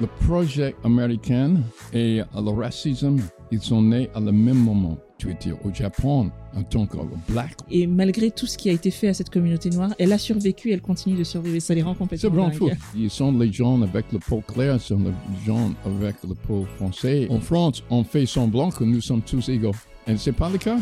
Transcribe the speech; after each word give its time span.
Le 0.00 0.06
projet 0.26 0.76
américain 0.84 1.56
et 1.92 2.20
le 2.32 2.50
racisme, 2.50 3.16
ils 3.50 3.60
sont 3.60 3.82
nés 3.82 4.08
à 4.14 4.20
le 4.20 4.30
même 4.30 4.58
moment. 4.58 4.96
Tu 5.18 5.32
étais 5.32 5.50
au 5.50 5.74
Japon 5.74 6.30
en 6.54 6.62
tant 6.62 6.86
que 6.86 6.96
black. 7.28 7.56
Et 7.68 7.88
malgré 7.88 8.30
tout 8.30 8.46
ce 8.46 8.56
qui 8.56 8.70
a 8.70 8.72
été 8.72 8.92
fait 8.92 9.08
à 9.08 9.14
cette 9.14 9.30
communauté 9.30 9.70
noire, 9.70 9.90
elle 9.98 10.12
a 10.12 10.18
survécu, 10.18 10.70
elle 10.70 10.80
continue 10.80 11.16
de 11.16 11.24
survivre. 11.24 11.58
Ça 11.60 11.74
les 11.74 11.82
rend 11.82 11.94
complètement 11.94 12.50
C'est 12.52 12.56
fou. 12.56 12.70
Ils 12.94 13.10
sont 13.10 13.32
les 13.32 13.52
gens 13.52 13.82
avec 13.82 14.12
le 14.12 14.20
peau 14.20 14.40
claire, 14.46 14.76
ils 14.76 14.80
sont 14.80 15.00
les 15.00 15.44
gens 15.44 15.72
avec 15.84 16.14
le 16.22 16.34
peau 16.34 16.64
foncé. 16.78 17.26
En 17.30 17.40
France, 17.40 17.82
on 17.90 18.04
fait 18.04 18.26
semblant 18.26 18.70
que 18.70 18.84
nous 18.84 19.00
sommes 19.00 19.22
tous 19.22 19.48
égaux. 19.48 19.74
Et 20.06 20.16
c'est 20.16 20.30
pas 20.30 20.48
le 20.48 20.58
cas? 20.58 20.78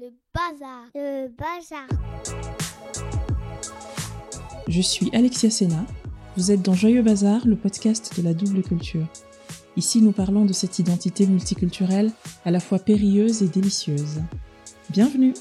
Le 0.00 0.08
bazar. 0.32 0.86
Le 0.94 1.28
bazar. 1.28 1.88
Je 4.68 4.80
suis 4.80 5.10
Alexia 5.12 5.50
Sena. 5.50 5.84
Vous 6.36 6.50
êtes 6.50 6.62
dans 6.62 6.74
Joyeux 6.74 7.02
Bazar, 7.02 7.46
le 7.46 7.54
podcast 7.54 8.12
de 8.16 8.22
la 8.22 8.34
double 8.34 8.64
culture. 8.64 9.06
Ici, 9.76 10.02
nous 10.02 10.10
parlons 10.10 10.44
de 10.44 10.52
cette 10.52 10.80
identité 10.80 11.28
multiculturelle 11.28 12.10
à 12.44 12.50
la 12.50 12.58
fois 12.58 12.80
périlleuse 12.80 13.44
et 13.44 13.46
délicieuse. 13.46 14.20
Bienvenue 14.90 15.34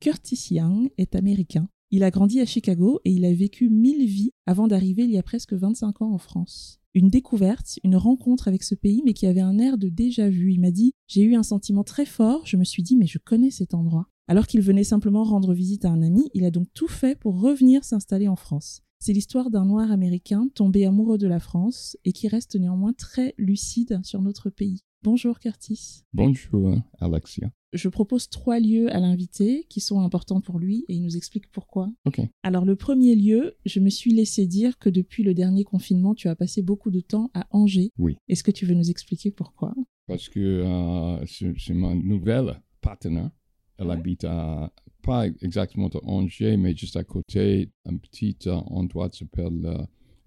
Curtis 0.00 0.46
Young 0.52 0.90
est 0.96 1.14
américain. 1.14 1.68
Il 1.90 2.02
a 2.02 2.10
grandi 2.10 2.40
à 2.40 2.46
Chicago 2.46 2.98
et 3.04 3.10
il 3.10 3.26
a 3.26 3.34
vécu 3.34 3.68
mille 3.68 4.06
vies 4.06 4.32
avant 4.46 4.68
d'arriver 4.68 5.02
il 5.02 5.10
y 5.10 5.18
a 5.18 5.22
presque 5.22 5.52
25 5.52 6.00
ans 6.00 6.14
en 6.14 6.18
France. 6.18 6.80
Une 6.94 7.08
découverte, 7.08 7.78
une 7.84 7.96
rencontre 7.96 8.48
avec 8.48 8.62
ce 8.62 8.74
pays, 8.74 9.02
mais 9.04 9.12
qui 9.12 9.26
avait 9.26 9.40
un 9.40 9.58
air 9.58 9.76
de 9.76 9.90
déjà 9.90 10.30
vu. 10.30 10.50
Il 10.50 10.60
m'a 10.60 10.70
dit 10.70 10.92
J'ai 11.08 11.24
eu 11.24 11.34
un 11.34 11.42
sentiment 11.42 11.84
très 11.84 12.06
fort, 12.06 12.46
je 12.46 12.56
me 12.56 12.64
suis 12.64 12.82
dit, 12.82 12.96
mais 12.96 13.06
je 13.06 13.18
connais 13.18 13.50
cet 13.50 13.74
endroit. 13.74 14.08
Alors 14.28 14.46
qu'il 14.46 14.60
venait 14.60 14.84
simplement 14.84 15.24
rendre 15.24 15.52
visite 15.52 15.84
à 15.84 15.90
un 15.90 16.00
ami, 16.00 16.30
il 16.32 16.44
a 16.44 16.50
donc 16.50 16.68
tout 16.74 16.88
fait 16.88 17.18
pour 17.18 17.40
revenir 17.40 17.84
s'installer 17.84 18.28
en 18.28 18.36
France. 18.36 18.82
C'est 19.00 19.12
l'histoire 19.12 19.50
d'un 19.50 19.64
noir 19.64 19.90
américain 19.90 20.48
tombé 20.54 20.86
amoureux 20.86 21.18
de 21.18 21.26
la 21.26 21.40
France 21.40 21.96
et 22.04 22.12
qui 22.12 22.28
reste 22.28 22.54
néanmoins 22.54 22.92
très 22.92 23.34
lucide 23.36 24.00
sur 24.04 24.22
notre 24.22 24.48
pays. 24.48 24.84
Bonjour 25.02 25.40
Curtis. 25.40 26.04
Bonjour, 26.12 26.76
Alexia. 27.00 27.50
Je 27.72 27.88
propose 27.88 28.28
trois 28.28 28.60
lieux 28.60 28.94
à 28.94 29.00
l'invité 29.00 29.66
qui 29.68 29.80
sont 29.80 30.00
importants 30.00 30.40
pour 30.40 30.60
lui 30.60 30.84
et 30.86 30.94
il 30.94 31.02
nous 31.02 31.16
explique 31.16 31.50
pourquoi. 31.50 31.90
Ok. 32.04 32.20
Alors 32.44 32.64
le 32.64 32.76
premier 32.76 33.16
lieu, 33.16 33.56
je 33.66 33.80
me 33.80 33.90
suis 33.90 34.12
laissé 34.12 34.46
dire 34.46 34.78
que 34.78 34.88
depuis 34.88 35.24
le 35.24 35.34
dernier 35.34 35.64
confinement, 35.64 36.14
tu 36.14 36.28
as 36.28 36.36
passé 36.36 36.62
beaucoup 36.62 36.92
de 36.92 37.00
temps 37.00 37.32
à 37.34 37.48
Angers. 37.50 37.90
Oui. 37.98 38.16
Est-ce 38.28 38.44
que 38.44 38.52
tu 38.52 38.66
veux 38.66 38.74
nous 38.74 38.90
expliquer 38.90 39.32
pourquoi? 39.32 39.74
Parce 40.06 40.28
que 40.28 40.38
euh, 40.38 41.26
c'est 41.26 41.74
ma 41.74 41.96
nouvelle 41.96 42.62
partenaire. 42.80 43.30
Elle 43.78 43.86
Ouais. 43.88 43.94
habite 43.94 44.24
à, 44.24 44.72
pas 45.02 45.26
exactement 45.40 45.88
à 45.88 45.98
Angers, 46.04 46.56
mais 46.56 46.76
juste 46.76 46.96
à 46.96 47.04
côté, 47.04 47.70
un 47.86 47.96
petit 47.96 48.36
euh, 48.46 48.52
endroit 48.52 49.08
qui 49.10 49.18
s'appelle 49.20 49.60
euh, 49.64 49.78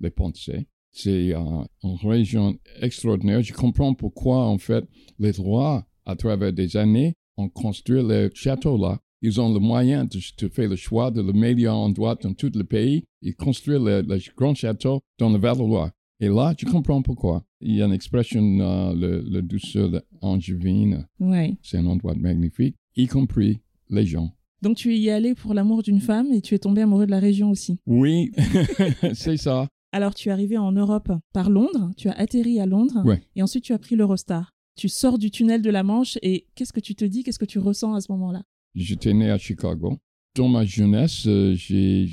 Les 0.02 0.10
Poncets. 0.10 0.68
C'est 0.92 1.34
euh, 1.34 1.40
une 1.84 1.96
région 2.04 2.58
extraordinaire. 2.82 3.42
Je 3.42 3.54
comprends 3.54 3.94
pourquoi, 3.94 4.46
en 4.48 4.58
fait, 4.58 4.86
les 5.20 5.32
rois, 5.32 5.86
à 6.06 6.16
travers 6.16 6.54
des 6.54 6.78
années, 6.78 7.14
ont 7.38 7.50
construit 7.50 8.02
le 8.04 8.30
château 8.34 8.78
là. 8.78 9.00
Ils 9.22 9.42
ont 9.42 9.52
le 9.54 9.60
moyen 9.60 10.06
de, 10.06 10.20
de 10.38 10.48
faire 10.50 10.70
le 10.70 10.76
choix 10.76 11.10
de 11.12 11.22
le 11.22 11.34
meilleur 11.34 11.76
endroit 11.76 12.16
dans 12.16 12.34
tout 12.34 12.52
le 12.54 12.64
pays 12.64 13.04
et 13.24 13.34
construire 13.34 13.80
le, 13.82 14.02
le 14.02 14.20
grand 14.38 14.54
château 14.54 15.02
dans 15.18 15.30
le 15.30 15.40
Val-de-Loire. 15.40 15.92
Et 16.20 16.28
là, 16.30 16.54
je 16.58 16.66
comprends 16.66 17.02
pourquoi. 17.02 17.44
Il 17.60 17.76
y 17.76 17.82
a 17.82 17.86
une 17.88 17.94
expression, 17.94 18.42
euh, 18.60 18.94
le, 18.94 19.22
le 19.28 19.42
douceur 19.42 19.90
de 19.90 20.02
angevine, 20.22 21.08
Ouais. 21.20 21.58
c'est 21.64 21.78
un 21.78 21.88
endroit 21.88 22.14
magnifique, 22.16 22.76
y 22.96 23.08
compris 23.08 23.60
les 23.90 24.06
gens. 24.06 24.32
Donc 24.62 24.78
tu 24.78 24.96
y 24.96 25.08
es 25.08 25.12
allé 25.12 25.36
pour 25.36 25.54
l'amour 25.54 25.84
d'une 25.84 26.00
femme 26.02 26.32
et 26.34 26.42
tu 26.42 26.56
es 26.56 26.60
tombé 26.60 26.82
amoureux 26.82 27.06
de 27.06 27.12
la 27.12 27.20
région 27.20 27.52
aussi. 27.52 27.78
Oui, 27.86 28.32
c'est 29.14 29.38
ça. 29.38 29.68
Alors 29.92 30.16
tu 30.16 30.30
es 30.30 30.32
arrivé 30.32 30.58
en 30.58 30.72
Europe 30.72 31.12
par 31.34 31.50
Londres, 31.50 31.92
tu 31.98 32.10
as 32.10 32.14
atterri 32.14 32.60
à 32.60 32.66
Londres 32.66 33.02
Ouais. 33.06 33.22
et 33.36 33.44
ensuite 33.44 33.64
tu 33.64 33.74
as 33.74 33.80
pris 33.80 33.96
l'Eurostar. 33.96 34.52
Tu 34.78 34.90
sors 34.90 35.18
du 35.18 35.32
tunnel 35.32 35.62
de 35.62 35.70
la 35.70 35.84
Manche 35.84 36.18
et 36.22 36.48
qu'est-ce 36.56 36.74
que 36.74 36.80
tu 36.82 36.96
te 36.96 37.06
dis, 37.06 37.24
qu'est-ce 37.24 37.40
que 37.40 37.46
tu 37.46 37.60
ressens 37.60 37.94
à 37.94 38.02
ce 38.02 38.12
moment-là? 38.12 38.44
J'étais 38.74 39.14
né 39.14 39.30
à 39.30 39.38
Chicago. 39.38 39.98
Dans 40.36 40.50
ma 40.50 40.66
jeunesse, 40.66 41.28
euh, 41.28 41.54
j'ai 41.56 42.10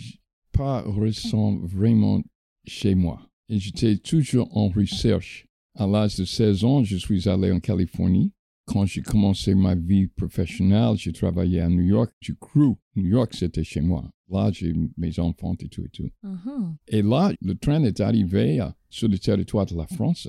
pas 0.53 0.83
ressenti 0.83 1.59
vraiment 1.65 2.23
chez 2.65 2.95
moi. 2.95 3.21
J'étais 3.49 3.97
toujours 3.97 4.57
en 4.57 4.69
recherche. 4.69 5.47
À 5.75 5.87
l'âge 5.89 6.17
de 6.17 6.25
16 6.25 6.65
ans, 6.65 6.85
je 6.85 6.97
suis 6.97 7.29
allé 7.29 7.51
en 7.51 7.59
Californie. 7.59 8.31
Quand 8.65 8.87
j'ai 8.87 9.03
commencé 9.03 9.55
ma 9.55 9.75
vie 9.75 10.07
professionnelle, 10.07 10.97
j'ai 10.97 11.13
travaillé 11.13 11.61
à 11.61 11.69
New 11.69 11.83
York. 11.83 12.13
J'ai 12.21 12.35
cru 12.41 12.75
New 12.95 13.07
York, 13.07 13.35
c'était 13.35 13.65
chez 13.65 13.81
moi. 13.81 14.09
Là, 14.31 14.51
j'ai 14.53 14.73
mes 14.97 15.19
enfants 15.19 15.55
et 15.59 15.69
tout 15.69 15.85
et 15.85 15.89
tout. 15.89 16.09
Uh-huh. 16.25 16.75
Et 16.89 17.03
là, 17.03 17.33
le 17.43 17.55
train 17.55 17.83
est 17.85 18.01
arrivé 18.01 18.61
euh, 18.61 18.69
sur 18.89 19.09
le 19.09 19.19
territoire 19.19 19.67
de 19.67 19.77
la 19.77 19.87
France. 19.87 20.29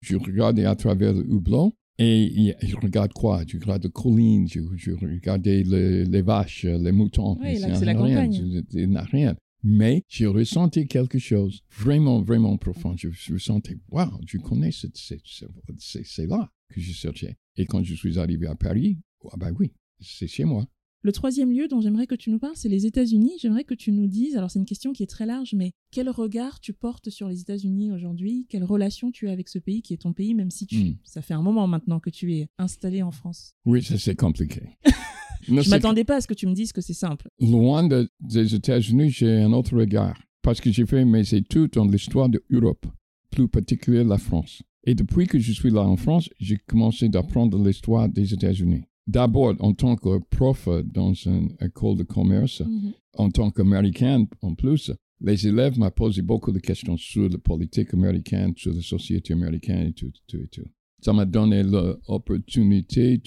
Je 0.00 0.16
regardais 0.16 0.64
à 0.64 0.74
travers 0.76 1.12
le 1.12 1.24
hublot 1.28 1.74
et 1.98 2.54
je 2.62 2.76
regarde 2.76 3.12
quoi? 3.12 3.42
Je 3.46 3.58
regarde 3.58 3.84
les 3.84 3.90
collines, 3.90 4.48
je, 4.48 4.60
je 4.76 4.92
regardais 4.92 5.62
le- 5.64 6.04
les 6.04 6.22
vaches, 6.22 6.64
les 6.64 6.92
moutons. 6.92 7.36
Oui, 7.40 7.58
c'est 7.58 7.84
la 7.84 7.92
rien, 7.92 8.26
campagne. 8.28 8.64
Il 8.72 8.88
n'y 8.90 8.96
a 8.96 9.02
rien. 9.02 9.36
Mais 9.64 10.02
j'ai 10.08 10.26
ressenti 10.26 10.86
quelque 10.88 11.18
chose 11.18 11.60
vraiment, 11.78 12.20
vraiment 12.22 12.56
profond. 12.56 12.96
Je, 12.96 13.10
je 13.10 13.34
ressentais, 13.34 13.76
waouh, 13.90 14.18
je 14.26 14.38
connais 14.38 14.70
c'est 14.72 16.26
là 16.26 16.50
que 16.72 16.80
je 16.80 16.92
cherchais. 16.92 17.36
Et 17.56 17.66
quand 17.66 17.82
je 17.84 17.94
suis 17.94 18.18
arrivé 18.18 18.46
à 18.46 18.54
Paris, 18.54 18.98
ah 19.30 19.36
ben 19.36 19.54
oui, 19.58 19.72
c'est 20.00 20.26
chez 20.26 20.44
moi. 20.44 20.66
Le 21.04 21.10
troisième 21.10 21.50
lieu 21.50 21.66
dont 21.66 21.80
j'aimerais 21.80 22.06
que 22.06 22.14
tu 22.14 22.30
nous 22.30 22.38
parles, 22.38 22.54
c'est 22.54 22.68
les 22.68 22.86
États-Unis. 22.86 23.32
J'aimerais 23.40 23.64
que 23.64 23.74
tu 23.74 23.90
nous 23.90 24.06
dises, 24.06 24.36
alors 24.36 24.52
c'est 24.52 24.60
une 24.60 24.64
question 24.64 24.92
qui 24.92 25.02
est 25.02 25.08
très 25.08 25.26
large, 25.26 25.52
mais 25.52 25.72
quel 25.90 26.08
regard 26.08 26.60
tu 26.60 26.72
portes 26.72 27.10
sur 27.10 27.28
les 27.28 27.40
États-Unis 27.40 27.90
aujourd'hui? 27.90 28.46
Quelle 28.48 28.62
relation 28.62 29.10
tu 29.10 29.28
as 29.28 29.32
avec 29.32 29.48
ce 29.48 29.58
pays 29.58 29.82
qui 29.82 29.94
est 29.94 30.02
ton 30.02 30.12
pays, 30.12 30.32
même 30.34 30.52
si 30.52 30.64
tu, 30.66 30.76
Hmm. 30.76 30.94
ça 31.02 31.20
fait 31.20 31.34
un 31.34 31.42
moment 31.42 31.66
maintenant 31.66 31.98
que 31.98 32.08
tu 32.10 32.34
es 32.34 32.48
installé 32.58 33.02
en 33.02 33.10
France? 33.10 33.54
Oui, 33.64 33.82
ça 33.82 33.98
c'est 33.98 34.14
compliqué. 34.16 34.62
Non, 35.48 35.60
Je 35.60 35.70
m'attendais 35.70 36.04
pas 36.04 36.16
à 36.18 36.20
ce 36.20 36.28
que 36.28 36.34
tu 36.34 36.46
me 36.46 36.54
dises 36.54 36.72
que 36.72 36.80
c'est 36.80 36.94
simple. 36.94 37.26
Loin 37.40 37.82
de- 37.88 38.08
des 38.20 38.54
États-Unis, 38.54 39.10
j'ai 39.10 39.40
un 39.40 39.52
autre 39.52 39.76
regard. 39.76 40.16
Parce 40.40 40.60
que 40.60 40.70
j'ai 40.70 40.86
fait 40.86 41.04
mes 41.04 41.34
études 41.34 41.72
dans 41.72 41.84
l'histoire 41.84 42.28
de 42.28 42.40
l'Europe, 42.48 42.86
plus 43.28 43.48
particulièrement 43.48 44.10
la 44.10 44.18
France. 44.18 44.62
Et 44.84 44.94
depuis 44.94 45.26
que 45.26 45.38
je 45.38 45.52
suis 45.52 45.70
là 45.70 45.82
en 45.82 45.96
France, 45.96 46.28
j'ai 46.40 46.56
commencé 46.58 47.08
d'apprendre 47.08 47.56
l'histoire 47.64 48.08
des 48.08 48.34
États-Unis. 48.34 48.82
D'abord 49.06 49.54
en 49.60 49.72
tant 49.74 49.96
que 49.96 50.18
prof 50.30 50.68
dans 50.84 51.12
une 51.14 51.56
école 51.60 51.96
de 51.98 52.02
commerce, 52.04 52.60
Mhm. 52.60 52.92
en 53.18 53.30
tant 53.30 53.50
qu'Américain 53.50 54.26
en 54.42 54.54
plus, 54.54 54.92
les 55.20 55.46
élèves 55.46 55.78
m'ont 55.78 55.90
posé 55.90 56.22
beaucoup 56.22 56.50
de 56.52 56.58
questions 56.58 56.96
sur 56.96 57.28
la 57.28 57.38
politique 57.38 57.94
américaine, 57.94 58.52
sur 58.56 58.72
la 58.72 58.80
société 58.82 59.32
américaine 59.32 59.88
et 59.88 59.92
tout, 59.92 60.10
tout 60.26 60.36
et 60.38 60.48
tout. 60.48 60.66
Ça 61.04 61.12
m'a 61.12 61.24
donné 61.24 61.62
l'opportunité 61.64 63.20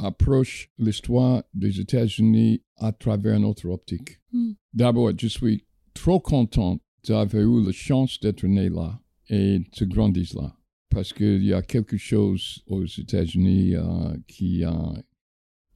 d'approcher 0.00 0.68
l'histoire 0.78 1.42
des 1.54 1.80
États-Unis 1.80 2.60
à 2.76 2.92
travers 2.92 3.38
notre 3.38 3.68
optique. 3.68 4.20
Hmm. 4.32 4.52
D'abord, 4.72 5.12
je 5.18 5.28
suis 5.28 5.64
trop 5.92 6.18
content 6.20 6.78
d'avoir 7.06 7.42
eu 7.42 7.64
la 7.64 7.72
chance 7.72 8.18
d'être 8.20 8.46
né 8.46 8.68
là 8.68 9.00
et 9.28 9.58
de 9.60 9.84
grandir 9.84 10.26
là. 10.34 10.56
Parce 10.90 11.12
qu'il 11.12 11.44
y 11.44 11.52
a 11.52 11.62
quelque 11.62 11.96
chose 11.96 12.62
aux 12.66 12.84
États-Unis 12.84 13.74
euh, 13.74 14.16
qui... 14.28 14.64
euh, 14.64 14.70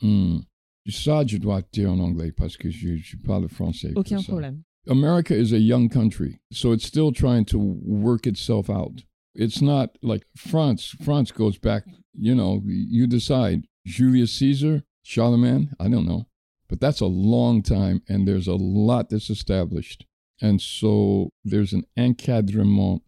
hmm, 0.01 0.39
ça, 0.89 1.27
je 1.27 1.39
dois 1.39 1.63
dire 1.73 1.93
en 1.93 1.99
anglais 1.99 2.33
parce 2.33 2.57
que 2.57 2.71
je, 2.71 2.97
je 2.97 3.17
parle 3.17 3.49
français. 3.49 3.93
Aucun 3.97 4.23
problème. 4.23 4.63
America 4.89 5.35
is 5.35 5.53
a 5.53 5.59
young 5.59 5.89
country, 5.91 6.41
so 6.51 6.73
it's 6.73 6.87
still 6.87 7.13
trying 7.13 7.45
to 7.45 7.59
work 7.59 8.27
itself 8.27 8.71
out. 8.71 9.03
It's 9.35 9.61
not 9.61 9.99
like 10.03 10.25
France. 10.35 10.97
France 11.03 11.31
goes 11.31 11.59
back, 11.59 11.85
you 12.15 12.35
know, 12.35 12.63
you 12.65 13.07
decide. 13.07 13.67
Julius 13.85 14.33
Caesar, 14.39 14.83
Charlemagne, 15.03 15.71
I 15.79 15.89
don't 15.89 16.07
know. 16.07 16.27
But 16.69 16.81
that's 16.81 17.01
a 17.01 17.07
long 17.07 17.63
time, 17.63 18.03
and 18.09 18.27
there's 18.27 18.49
a 18.49 18.55
lot 18.55 19.11
that's 19.11 19.31
established. 19.31 20.07
And 20.41 20.61
so 20.61 21.31
there's 21.45 21.73
an 21.73 21.85
encadrement, 21.97 23.03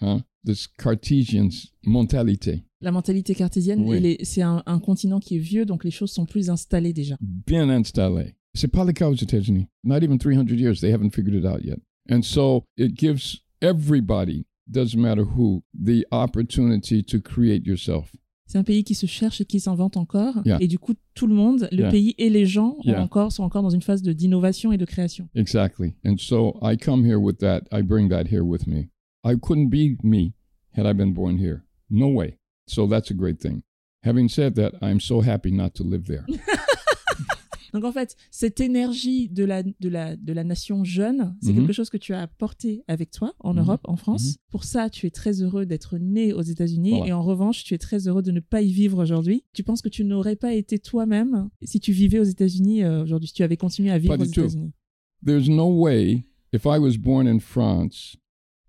huh? 0.00 0.20
This 0.46 0.66
Cartesian 0.78 1.48
mentality. 1.84 2.62
La 2.80 2.92
mentalité 2.92 3.34
cartésienne, 3.34 3.82
Oui. 3.84 4.16
c'est 4.22 4.42
un, 4.42 4.62
un 4.66 4.78
continent 4.78 5.18
qui 5.18 5.36
est 5.36 5.40
vieux, 5.40 5.64
donc 5.66 5.82
les 5.84 5.90
choses 5.90 6.10
sont 6.12 6.24
plus 6.26 6.50
installées 6.50 6.92
déjà. 6.92 7.16
bien 7.20 7.68
installé. 7.68 8.34
C'est 8.54 8.68
pas 8.68 8.84
le 8.84 8.92
cas 8.92 9.10
aux 9.10 9.14
États-Unis. 9.14 9.66
Not 9.84 9.98
even 10.02 10.18
300 10.18 10.46
years, 10.56 10.80
they 10.80 10.92
haven't 10.92 11.10
figured 11.10 11.34
it 11.34 11.44
out 11.44 11.62
yet. 11.64 11.78
And 12.10 12.22
so 12.22 12.62
it 12.76 12.94
gives 12.96 13.38
everybody, 13.60 14.46
doesn't 14.68 15.00
matter 15.00 15.24
who, 15.24 15.62
the 15.74 16.04
opportunity 16.12 17.02
to 17.04 17.20
create 17.20 17.66
yourself. 17.66 18.14
C'est 18.48 18.58
un 18.58 18.62
pays 18.62 18.84
qui 18.84 18.94
se 18.94 19.06
cherche 19.06 19.40
et 19.40 19.44
qui 19.44 19.58
s'invente 19.58 19.96
encore. 19.96 20.34
Yeah. 20.44 20.58
Et 20.60 20.68
du 20.68 20.78
coup, 20.78 20.94
tout 21.14 21.26
le 21.26 21.34
monde, 21.34 21.68
le 21.72 21.80
Yeah. 21.80 21.90
pays 21.90 22.14
et 22.18 22.30
les 22.30 22.46
gens 22.46 22.76
Yeah. 22.84 23.02
encore, 23.02 23.32
sont 23.32 23.42
encore 23.42 23.62
dans 23.62 23.70
une 23.70 23.82
phase 23.82 24.02
de- 24.02 24.12
d'innovation 24.12 24.70
et 24.70 24.78
de 24.78 24.84
création. 24.84 25.28
Exactly. 25.34 25.94
And 26.06 26.16
so 26.18 26.56
I 26.62 26.76
come 26.76 27.04
here 27.04 27.16
with 27.18 27.38
that. 27.38 27.62
I 27.72 27.82
bring 27.82 28.08
that 28.10 28.26
here 28.30 28.42
with 28.44 28.68
me. 28.68 28.88
I 29.26 29.34
couldn't 29.36 29.68
be 29.70 29.96
me 30.02 30.34
had 30.72 30.86
I 30.86 30.92
been 30.92 31.12
born 31.12 31.38
here. 31.38 31.62
No 31.90 32.08
way. 32.08 32.38
So 32.68 32.86
that's 32.86 33.10
a 33.10 33.14
great 33.14 33.40
thing. 33.40 33.62
Having 34.04 34.28
said 34.28 34.54
that, 34.54 34.74
I'm 34.82 35.00
so 35.00 35.20
happy 35.20 35.50
not 35.50 35.74
to 35.76 35.84
live 35.84 36.04
there. 36.04 36.24
Donc 37.72 37.84
en 37.84 37.92
fait, 37.92 38.16
cette 38.30 38.60
énergie 38.60 39.28
de 39.28 39.44
la, 39.44 39.62
de 39.62 39.88
la, 39.88 40.16
de 40.16 40.32
la 40.32 40.44
nation 40.44 40.82
jeune, 40.84 41.36
c'est 41.42 41.52
Mhm. 41.52 41.58
quelque 41.58 41.72
chose 41.74 41.90
que 41.90 41.98
tu 41.98 42.14
as 42.14 42.22
apporté 42.22 42.82
avec 42.88 43.10
toi 43.10 43.34
en 43.40 43.52
Mhm. 43.52 43.58
Europe, 43.60 43.80
en 43.84 43.96
France. 43.96 44.24
Mhm. 44.28 44.34
Pour 44.50 44.64
ça, 44.64 44.88
tu 44.88 45.06
es 45.06 45.10
très 45.10 45.42
heureux 45.42 45.66
d'être 45.66 45.98
né 45.98 46.32
aux 46.32 46.40
États-Unis 46.42 46.90
Voilà. 46.90 47.06
et 47.08 47.12
en 47.12 47.22
revanche, 47.22 47.64
tu 47.64 47.74
es 47.74 47.78
très 47.78 48.08
heureux 48.08 48.22
de 48.22 48.30
ne 48.30 48.40
pas 48.40 48.62
y 48.62 48.72
vivre 48.72 49.02
aujourd'hui. 49.02 49.44
Tu 49.52 49.62
penses 49.62 49.82
que 49.82 49.90
tu 49.90 50.04
n'aurais 50.04 50.36
pas 50.36 50.54
été 50.54 50.78
toi-même 50.78 51.50
si 51.62 51.78
tu 51.80 51.92
vivais 51.92 52.18
aux 52.20 52.24
États-Unis 52.24 52.82
euh, 52.82 53.02
aujourd'hui, 53.02 53.28
si 53.28 53.34
tu 53.34 53.42
avais 53.42 53.56
continué 53.58 53.90
à 53.90 53.98
vivre 53.98 54.16
Pas 54.16 54.22
aux. 54.22 54.26
États-Unis? 54.26 54.72
There's 55.26 55.48
no 55.48 55.68
way, 55.68 56.24
if 56.54 56.64
I 56.64 56.78
was 56.78 56.96
born 56.96 57.26
in 57.26 57.40
France, 57.40 58.16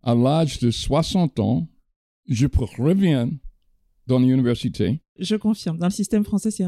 à 0.03 0.15
l'âge 0.15 0.59
de 0.59 0.71
60 0.71 1.39
ans, 1.39 1.67
je 2.27 2.47
reviens 2.77 3.29
dans 4.05 4.19
l'université. 4.19 5.01
Je 5.19 5.35
confirme. 5.35 5.77
Dans 5.77 5.87
le 5.87 5.91
système 5.91 6.23
français, 6.23 6.51
c'est 6.51 6.63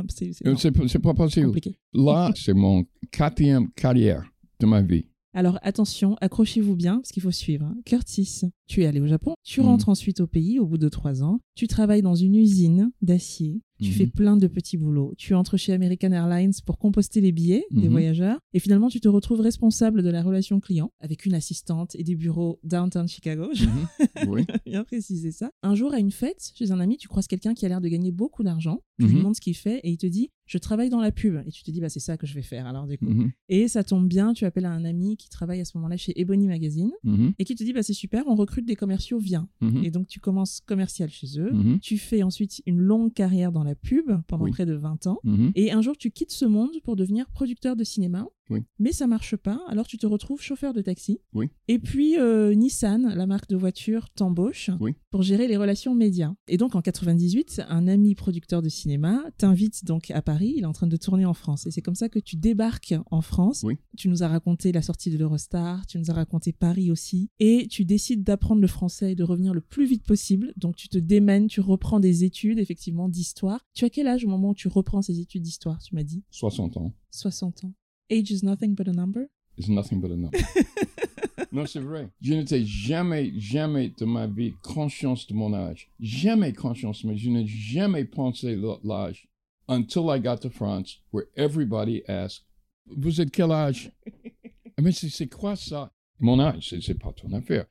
Euh, 0.45 0.55
C'est 0.55 0.99
pas 0.99 1.13
possible. 1.13 1.47
compliqué. 1.47 1.77
Là, 1.93 2.31
c'est 2.35 2.53
mon 2.53 2.85
quatrième 3.11 3.69
carrière 3.71 4.23
de 4.59 4.65
ma 4.65 4.81
vie. 4.81 5.05
Alors 5.33 5.59
attention, 5.61 6.15
accrochez-vous 6.21 6.75
bien, 6.75 6.97
parce 6.97 7.11
qu'il 7.11 7.21
faut 7.23 7.31
suivre. 7.31 7.65
hein. 7.65 7.75
Curtis, 7.85 8.41
tu 8.69 8.83
es 8.83 8.85
allé 8.85 9.01
au 9.01 9.07
Japon, 9.07 9.33
tu 9.43 9.59
Mhm. 9.59 9.65
rentres 9.65 9.89
ensuite 9.89 10.21
au 10.21 10.27
pays 10.27 10.59
au 10.59 10.65
bout 10.65 10.77
de 10.77 10.87
trois 10.87 11.23
ans, 11.23 11.41
tu 11.55 11.67
travailles 11.67 12.01
dans 12.03 12.15
une 12.15 12.35
usine 12.35 12.91
d'acier, 13.01 13.61
tu 13.81 13.89
Mhm. 13.89 13.93
fais 13.95 14.07
plein 14.07 14.37
de 14.37 14.45
petits 14.47 14.77
boulots, 14.77 15.13
tu 15.17 15.33
entres 15.33 15.57
chez 15.57 15.73
American 15.73 16.11
Airlines 16.11 16.51
pour 16.65 16.77
composter 16.77 17.19
les 17.19 17.31
billets 17.31 17.65
des 17.71 17.87
Mhm. 17.87 17.91
voyageurs, 17.91 18.39
et 18.53 18.59
finalement 18.59 18.87
tu 18.89 18.99
te 19.01 19.07
retrouves 19.07 19.39
responsable 19.41 20.03
de 20.03 20.09
la 20.09 20.21
relation 20.21 20.59
client, 20.59 20.91
avec 20.99 21.25
une 21.25 21.33
assistante 21.33 21.95
et 21.95 22.03
des 22.03 22.15
bureaux 22.15 22.59
downtown 22.63 23.07
Chicago, 23.07 23.49
Mhm. 23.49 23.87
Oui. 24.29 24.45
bien 24.65 24.83
préciser 24.83 25.31
ça. 25.31 25.49
Un 25.63 25.73
jour 25.75 25.91
à 25.93 25.99
une 25.99 26.11
fête, 26.11 26.51
chez 26.55 26.71
un 26.71 26.79
ami, 26.79 26.97
tu 26.97 27.07
croises 27.07 27.27
quelqu'un 27.27 27.53
qui 27.55 27.65
a 27.65 27.69
l'air 27.69 27.81
de 27.81 27.87
gagner 27.89 28.11
beaucoup 28.11 28.43
d'argent, 28.43 28.81
tu 28.99 29.05
lui 29.07 29.13
Mhm. 29.13 29.17
demandes 29.19 29.35
ce 29.35 29.41
qu'il 29.41 29.55
fait, 29.55 29.79
et 29.83 29.89
il 29.89 29.97
te 29.97 30.05
dit, 30.07 30.29
je 30.45 30.57
travaille 30.57 30.89
dans 30.89 31.01
la 31.01 31.11
pub, 31.11 31.35
et 31.47 31.51
tu 31.51 31.63
te 31.63 31.71
dis, 31.71 31.79
bah 31.81 31.89
c'est 31.89 31.99
ça 31.99 32.17
que 32.17 32.27
je 32.27 32.33
vais 32.35 32.41
faire 32.41 32.67
alors 32.67 32.85
du 32.87 32.97
coup. 32.97 33.05
Mhm. 33.05 33.31
Et 33.49 33.67
ça 33.67 33.83
tombe 33.83 34.07
bien, 34.07 34.33
tu 34.33 34.45
appelles 34.45 34.65
à 34.65 34.71
un 34.71 34.83
ami 34.85 35.15
qui 35.17 35.29
travaille 35.29 35.59
à 35.61 35.65
ce 35.65 35.77
moment-là 35.77 35.97
chez 35.97 36.19
Ebony 36.19 36.47
Magazine 36.47 36.91
Mhm. 37.03 37.33
et 37.39 37.45
qui 37.45 37.55
te 37.55 37.63
dit 37.63 37.73
bah 37.73 37.81
c'est 37.83 37.93
super, 37.93 38.23
on 38.27 38.35
recrute 38.35 38.58
des 38.65 38.75
commerciaux, 38.75 39.19
viens. 39.19 39.47
Mhm. 39.61 39.83
Et 39.83 39.91
donc 39.91 40.07
tu 40.07 40.19
commences 40.19 40.61
commercial 40.65 41.09
chez 41.09 41.39
eux. 41.39 41.51
Mhm. 41.51 41.79
Tu 41.79 41.97
fais 41.97 42.23
ensuite 42.23 42.61
une 42.65 42.79
longue 42.79 43.13
carrière 43.13 43.51
dans 43.51 43.63
la 43.63 43.75
pub 43.75 44.05
pendant 44.27 44.45
Oui. 44.45 44.51
près 44.51 44.65
de 44.65 44.73
20 44.73 45.07
ans. 45.07 45.19
Mhm. 45.23 45.51
Et 45.55 45.71
un 45.71 45.81
jour, 45.81 45.97
tu 45.97 46.11
quittes 46.11 46.31
ce 46.31 46.45
monde 46.45 46.71
pour 46.83 46.95
devenir 46.95 47.29
producteur 47.29 47.75
de 47.75 47.83
cinéma. 47.83 48.27
Oui. 48.49 48.61
Mais 48.79 48.91
ça 48.91 49.07
marche 49.07 49.35
pas, 49.35 49.61
alors 49.67 49.85
tu 49.87 49.97
te 49.97 50.07
retrouves 50.07 50.41
chauffeur 50.41 50.73
de 50.73 50.81
taxi. 50.81 51.19
Oui. 51.33 51.49
Et 51.67 51.79
puis 51.79 52.17
euh, 52.17 52.53
Nissan, 52.53 53.13
la 53.15 53.25
marque 53.27 53.49
de 53.49 53.55
voiture, 53.55 54.09
t'embauche 54.09 54.69
Oui. 54.79 54.95
pour 55.11 55.21
gérer 55.21 55.47
les 55.47 55.57
relations 55.57 55.93
médias. 55.95 56.33
Et 56.47 56.57
donc 56.57 56.75
en 56.75 56.81
98, 56.81 57.61
un 57.69 57.87
ami 57.87 58.15
producteur 58.15 58.61
de 58.61 58.69
cinéma 58.69 59.23
t'invite 59.37 59.85
donc 59.85 60.09
à 60.11 60.21
Paris, 60.21 60.53
il 60.57 60.63
est 60.63 60.67
en 60.67 60.73
train 60.73 60.87
de 60.87 60.97
tourner 60.97 61.25
en 61.25 61.33
France. 61.33 61.67
Et 61.67 61.71
c'est 61.71 61.81
comme 61.81 61.95
ça 61.95 62.09
que 62.09 62.19
tu 62.19 62.35
débarques 62.37 62.95
en 63.11 63.21
France. 63.21 63.65
Tu 63.97 64.09
nous 64.09 64.23
as 64.23 64.27
raconté 64.27 64.71
la 64.71 64.81
sortie 64.81 65.11
de 65.11 65.17
l'Eurostar, 65.17 65.85
tu 65.85 65.97
nous 65.99 66.09
as 66.09 66.13
raconté 66.13 66.51
Paris 66.51 66.91
aussi. 66.91 67.29
Et 67.39 67.67
tu 67.69 67.85
décides 67.85 68.23
d'apprendre 68.23 68.61
le 68.61 68.67
français 68.67 69.11
et 69.11 69.15
de 69.15 69.23
revenir 69.23 69.53
le 69.53 69.61
plus 69.61 69.85
vite 69.85 70.03
possible. 70.03 70.53
Donc 70.57 70.75
tu 70.75 70.89
te 70.89 70.97
démènes, 70.97 71.47
tu 71.47 71.61
reprends 71.61 71.99
des 71.99 72.23
études 72.23 72.59
effectivement 72.59 73.09
d'histoire. 73.09 73.65
Tu 73.73 73.85
as 73.85 73.89
quel 73.89 74.07
âge 74.07 74.25
au 74.25 74.27
moment 74.27 74.49
où 74.49 74.55
tu 74.55 74.67
reprends 74.67 75.01
ces 75.01 75.19
études 75.19 75.43
d'histoire, 75.43 75.79
tu 75.81 75.95
m'as 75.95 76.03
dit? 76.03 76.23
60 76.31 76.77
ans. 76.77 76.93
60 77.11 77.63
ans. 77.65 77.73
Age 78.09 78.31
is 78.31 78.43
nothing 78.43 78.73
but 78.75 78.87
a 78.87 78.91
number. 78.91 79.29
It's 79.57 79.67
nothing 79.69 79.99
but 80.01 80.11
a 80.11 80.15
number. 80.15 80.37
non, 81.51 81.65
c'est 81.67 81.79
vrai. 81.81 82.09
Je 82.21 82.33
n'étais 82.33 82.63
jamais, 82.65 83.31
jamais 83.37 83.89
de 83.97 84.05
ma 84.05 84.25
vie 84.27 84.53
conscience 84.63 85.27
de 85.27 85.33
mon 85.35 85.53
âge. 85.53 85.89
Jamais 85.99 86.53
conscience, 86.53 87.03
mais 87.03 87.17
je 87.17 87.29
n'ai 87.29 87.45
jamais 87.45 88.05
pensé 88.05 88.55
l'âge. 88.83 89.27
Until 89.67 90.09
I 90.09 90.17
got 90.19 90.41
to 90.41 90.49
France, 90.49 90.99
where 91.11 91.25
everybody 91.37 92.01
asked, 92.07 92.45
Vous 92.87 93.19
êtes 93.21 93.31
quel 93.31 93.51
âge? 93.51 93.91
Eh 94.77 94.81
mais 94.81 94.93
c'est 94.93 95.09
c'est 95.09 95.27
quoi 95.27 95.55
ça? 95.57 95.91
Mon 96.21 96.39
âge, 96.39 96.69
c'est- 96.69 96.81
c'est 96.81 96.97
pas 96.97 97.11
ton 97.11 97.33
affaire. 97.33 97.65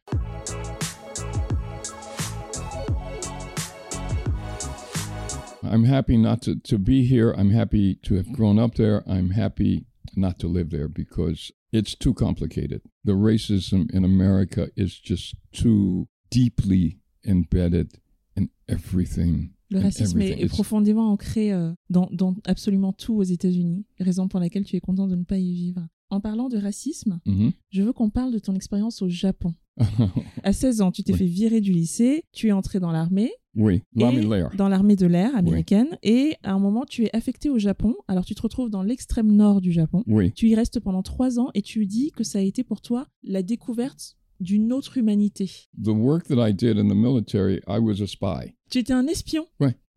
I'm 5.62 5.84
happy 5.84 6.16
not 6.16 6.42
to, 6.42 6.54
to 6.54 6.78
be 6.78 7.04
here. 7.04 7.32
I'm 7.36 7.50
happy 7.50 7.96
to 8.04 8.14
have 8.16 8.32
grown 8.32 8.58
up 8.58 8.74
there. 8.76 9.02
I'm 9.06 9.30
happy 9.30 9.86
not 10.16 10.34
to 10.38 10.48
live 10.48 10.68
there 10.70 10.88
because 10.88 11.52
it's 11.72 11.96
too 11.96 12.14
complicated. 12.14 12.80
The 13.04 13.12
racism 13.12 13.86
in 13.92 14.04
America 14.04 14.68
is 14.76 15.00
just 15.02 15.34
too 15.52 16.06
deeply 16.30 16.98
embedded 17.24 17.88
in 18.36 18.48
everything. 18.68 19.50
Le 19.70 19.80
racisme 19.80 20.18
est, 20.20 20.24
everything. 20.30 20.38
est 20.42 20.44
It's- 20.46 20.48
profondément 20.54 21.10
ancré 21.12 21.52
euh, 21.52 21.72
dans, 21.90 22.08
dans 22.10 22.34
absolument 22.46 22.92
tout 22.92 23.14
aux 23.14 23.22
États-Unis, 23.22 23.84
raison 24.00 24.26
pour 24.28 24.40
laquelle 24.40 24.64
tu 24.64 24.76
es 24.76 24.80
content 24.80 25.06
de 25.06 25.14
ne 25.16 25.24
pas 25.24 25.38
y 25.38 25.52
vivre. 25.52 25.86
En 26.10 26.20
parlant 26.20 26.48
de 26.48 26.56
racisme, 26.56 27.20
Mhm. 27.26 27.52
je 27.70 27.82
veux 27.82 27.92
qu'on 27.92 28.08
parle 28.08 28.32
de 28.32 28.38
ton 28.38 28.54
expérience 28.54 29.02
au 29.02 29.08
Japon. 29.10 29.54
À 30.42 30.52
16 30.54 30.80
ans, 30.80 30.90
tu 30.90 31.02
t'es 31.02 31.12
Oui. 31.12 31.18
fait 31.18 31.26
virer 31.26 31.60
du 31.60 31.72
lycée, 31.72 32.24
tu 32.32 32.48
es 32.48 32.52
entré 32.52 32.80
dans 32.80 32.90
l'armée, 32.92 33.30
oui, 33.58 33.82
l'armée 33.94 34.20
et- 34.20 34.24
de 34.24 34.30
l'air. 34.30 34.50
dans 34.56 34.68
l'armée 34.68 34.96
de 34.96 35.06
l'air 35.06 35.34
américaine, 35.36 35.98
et 36.02 36.34
à 36.42 36.52
un 36.54 36.58
moment, 36.58 36.84
tu 36.86 37.04
es 37.04 37.14
affecté 37.14 37.50
au 37.50 37.58
Japon. 37.58 37.94
Alors, 38.08 38.24
tu 38.24 38.34
te 38.34 38.40
retrouves 38.40 38.70
dans 38.70 38.82
l'extrême 38.82 39.30
nord 39.30 39.60
du 39.60 39.72
Japon. 39.72 40.02
Oui, 40.06 40.32
Tu 40.32 40.48
y 40.48 40.54
restes 40.54 40.80
pendant 40.80 41.02
trois 41.02 41.38
ans 41.38 41.50
et 41.54 41.60
tu 41.62 41.84
dis 41.84 42.10
que 42.12 42.24
ça 42.24 42.38
a 42.38 42.42
été 42.42 42.64
pour 42.64 42.80
toi 42.80 43.06
la 43.22 43.42
découverte 43.42 44.16
d'une 44.40 44.72
autre 44.72 44.96
humanité. 44.96 45.50
the 45.76 45.88
work 45.88 46.28
that 46.28 46.48
I 46.48 46.54
did 46.54 46.78
in 46.78 46.88
the 46.88 46.94
military, 46.96 47.60
I 47.66 47.78
was 47.78 48.00
a 48.00 48.06
spy. 48.06 48.54
Tu 48.70 48.78
étais 48.78 48.92
un 48.94 49.06
espion. 49.06 49.46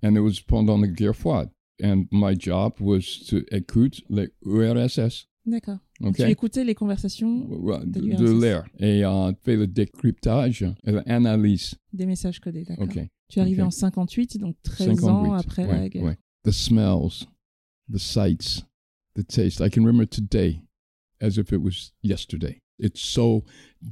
And 0.04 0.16
it 0.16 0.20
was 0.22 0.42
pendant 0.46 0.80
la 0.80 0.88
guerre 0.88 1.16
froide. 1.16 1.50
And 1.84 2.06
my 2.12 2.36
job 2.38 2.74
was 2.82 3.24
to 3.30 3.38
écouter 3.52 4.04
les 4.10 4.30
URSS. 4.46 5.28
D'accord. 5.46 5.78
Tu 6.00 6.08
Okay? 6.08 6.32
écoutais 6.32 6.64
les 6.64 6.74
conversations 6.76 7.48
de 7.86 8.42
l'air. 8.42 8.64
Et 8.80 9.04
euh, 9.06 9.32
fait 9.44 9.56
le 9.56 9.68
décryptage 9.68 10.64
et 10.84 10.92
l'analyse. 10.92 11.76
des 11.94 12.06
messages 12.06 12.40
codés, 12.40 12.64
d'accord. 12.64 12.88
Tu 13.32 13.40
es 13.40 13.42
arrivé 13.42 13.62
Ok. 13.62 13.68
en 13.68 13.72
58, 13.72 14.38
donc 14.38 14.56
13 14.64 14.90
ans 15.06 15.24
58, 15.24 15.34
après 15.40 15.66
ouais, 15.66 15.78
la 15.80 15.90
guerre. 15.90 16.04
ouais. 16.04 16.18
The 16.44 16.52
smells, 16.52 17.26
the 17.92 17.98
sights, 17.98 18.64
the 19.16 19.24
taste. 19.26 19.62
I 19.62 19.70
can 19.70 19.84
remember 19.86 20.06
today 20.08 20.62
as 21.22 21.38
if 21.38 21.52
it 21.52 21.62
was 21.62 21.92
yesterday. 22.04 22.60
It 22.80 22.98
so 22.98 23.44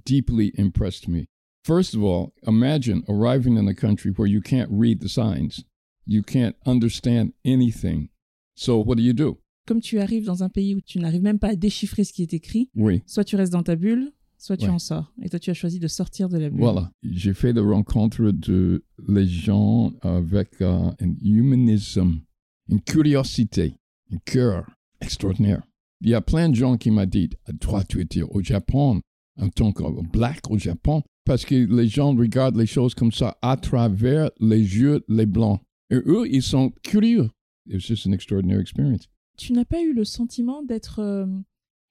deeply 0.06 0.52
impressed 0.58 1.08
me. 1.08 1.26
First 1.64 1.94
of 1.96 2.02
all, 2.04 2.34
imagine 2.48 3.04
arriving 3.08 3.58
in 3.58 3.68
a 3.68 3.74
country 3.76 4.12
where 4.12 4.28
you 4.28 4.42
can't 4.42 4.70
read 4.72 5.00
the 5.02 5.08
signs, 5.10 5.64
you 6.06 6.24
can't 6.24 6.56
understand 6.66 7.34
anything. 7.46 8.10
So, 8.56 8.78
what 8.84 8.98
do 8.98 9.04
you 9.04 9.14
do? 9.14 9.38
Comme 9.68 9.80
tu 9.82 10.00
arrives 10.00 10.26
dans 10.26 10.42
un 10.42 10.50
pays 10.50 10.74
où 10.74 10.82
tu 10.82 11.00
n'arrives 11.00 11.22
même 11.22 11.38
pas 11.38 11.50
à 11.50 11.56
déchiffrer 11.56 12.04
ce 12.04 12.12
qui 12.12 12.24
est 12.24 12.34
écrit, 12.34 12.70
Oui, 12.76 13.04
soit 13.06 13.24
tu 13.24 13.36
restes 13.36 13.54
dans 13.54 13.62
ta 13.64 13.76
bulle, 13.76 14.12
soit 14.40 14.58
tu 14.58 14.66
Ouais. 14.66 14.72
en 14.72 14.80
sors. 14.80 15.14
Et 15.22 15.30
toi, 15.30 15.38
tu 15.40 15.50
as 15.52 15.54
choisi 15.54 15.80
de 15.80 15.88
sortir 15.88 16.30
de 16.30 16.38
la 16.40 16.50
bulle. 16.50 16.60
voilà. 16.62 16.92
J'ai 17.04 17.34
fait 17.36 17.54
des 17.54 17.60
rencontres 17.62 18.32
de 18.32 18.84
les 19.08 19.28
gens 19.28 19.92
avec 20.02 20.62
euh, 20.62 20.90
un 21.00 21.14
humanisme, 21.22 22.22
une 22.70 22.82
curiosité, 22.82 23.76
un 24.12 24.18
cœur 24.26 24.66
extraordinaire. 25.02 25.62
Il 26.02 26.10
y 26.10 26.14
a 26.14 26.22
plein 26.22 26.50
de 26.50 26.56
gens 26.56 26.78
qui 26.78 26.92
m'ont 26.92 27.06
dit, 27.06 27.30
toi, 27.60 27.84
tu 27.84 28.00
étais 28.02 28.22
au 28.22 28.42
Japon, 28.42 29.02
en 29.40 29.50
tant 29.50 29.72
que 29.74 29.84
black 30.10 30.50
au 30.50 30.58
Japon, 30.58 31.04
parce 31.26 31.46
que 31.46 31.56
les 31.56 31.88
gens 31.88 32.16
regardent 32.16 32.58
les 32.58 32.66
choses 32.66 32.96
comme 32.96 33.12
ça 33.12 33.38
à 33.42 33.58
travers 33.58 34.30
les 34.40 34.58
yeux 34.60 35.04
les 35.10 35.26
blancs. 35.26 35.60
Et 35.90 35.96
eux, 35.96 36.26
ils 36.30 36.42
sont 36.44 36.72
curieux. 36.84 37.30
Was 37.72 37.80
just 37.80 38.08
an 38.08 38.12
extraordinary 38.14 38.62
experience. 38.62 39.08
Tu 39.38 39.54
n'as 39.54 39.66
pas 39.66 39.82
eu 39.82 39.94
le 39.94 40.06
sentiment 40.06 40.64
d'être... 40.64 41.00
euh, 41.00 41.26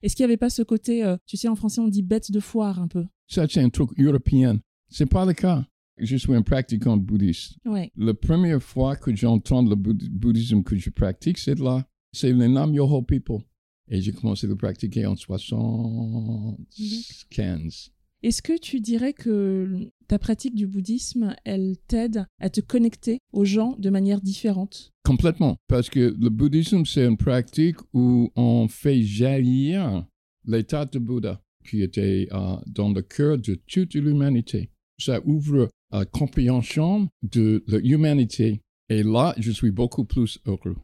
Est-ce 0.03 0.15
qu'il 0.17 0.25
n'y 0.25 0.31
avait 0.31 0.37
pas 0.37 0.51
ce 0.51 0.63
côté, 0.63 1.05
euh, 1.05 1.17
tu 1.27 1.37
sais, 1.37 1.49
en 1.49 1.57
français, 1.57 1.81
on 1.81 1.89
dit 1.89 2.03
bête 2.03 2.31
de 2.31 2.41
foire 2.41 2.79
un 2.81 2.89
peu? 2.89 3.05
Ça, 3.27 3.47
c'est 3.49 3.61
un 3.61 3.69
truc 3.71 3.91
européen. 3.99 4.61
C'est 4.89 5.07
pas 5.07 5.25
le 5.27 5.33
cas. 5.35 5.67
Je 5.99 6.17
suis 6.17 6.33
un 6.35 6.43
pratiquant 6.43 6.97
bouddhiste. 6.97 7.57
Ouais. 7.65 7.91
La 7.97 8.15
première 8.15 8.63
fois 8.63 8.95
que 8.97 9.15
j'entends 9.15 9.63
le 9.63 9.75
boud- 9.75 10.09
bouddhisme 10.11 10.63
que 10.63 10.77
je 10.77 10.91
pratique, 10.91 11.39
c'est 11.39 11.59
là. 11.59 11.85
C'est 12.13 12.33
le 12.33 12.47
Nam 12.47 12.73
Yoho 12.75 13.03
People. 13.03 13.41
Et 13.91 14.01
j'ai 14.01 14.13
commencé 14.13 14.47
à 14.47 14.51
le 14.51 14.57
pratiquer 14.57 15.05
en 15.07 15.17
75. 15.17 17.91
Est-ce 18.25 18.43
que 18.43 18.59
tu 18.59 18.81
dirais 18.81 19.13
que 19.13 19.91
ta 20.09 20.19
pratique 20.19 20.57
du 20.57 20.67
bouddhisme, 20.67 21.37
elle 21.45 21.77
t'aide 21.87 22.27
à 22.41 22.51
te 22.51 22.61
connecter 22.61 23.19
aux 23.33 23.45
gens 23.45 23.77
de 23.79 23.91
manière 23.91 24.21
différente? 24.21 24.93
Complètement. 25.05 25.57
Parce 25.69 25.89
que 25.89 26.17
le 26.19 26.29
bouddhisme, 26.29 26.85
c'est 26.85 27.07
une 27.07 27.17
pratique 27.17 27.77
où 27.93 28.31
on 28.35 28.67
fait 28.67 29.03
jaillir 29.03 30.05
l'état 30.45 30.85
de 30.85 30.99
Bouddha 30.99 31.41
qui 31.69 31.83
était 31.83 32.29
euh, 32.33 32.57
dans 32.67 32.91
le 32.91 33.03
cœur 33.03 33.39
de 33.39 33.55
toute 33.67 33.95
l'humanité. 33.95 34.71
Ça 34.99 35.21
ouvre 35.25 35.69
la 35.93 36.05
compréhension 36.05 37.09
de 37.23 37.63
l'humanité. 37.69 38.63
Et 38.89 39.03
là, 39.03 39.35
je 39.39 39.53
suis 39.53 39.71
beaucoup 39.71 40.05
plus 40.05 40.39
heureux. 40.47 40.77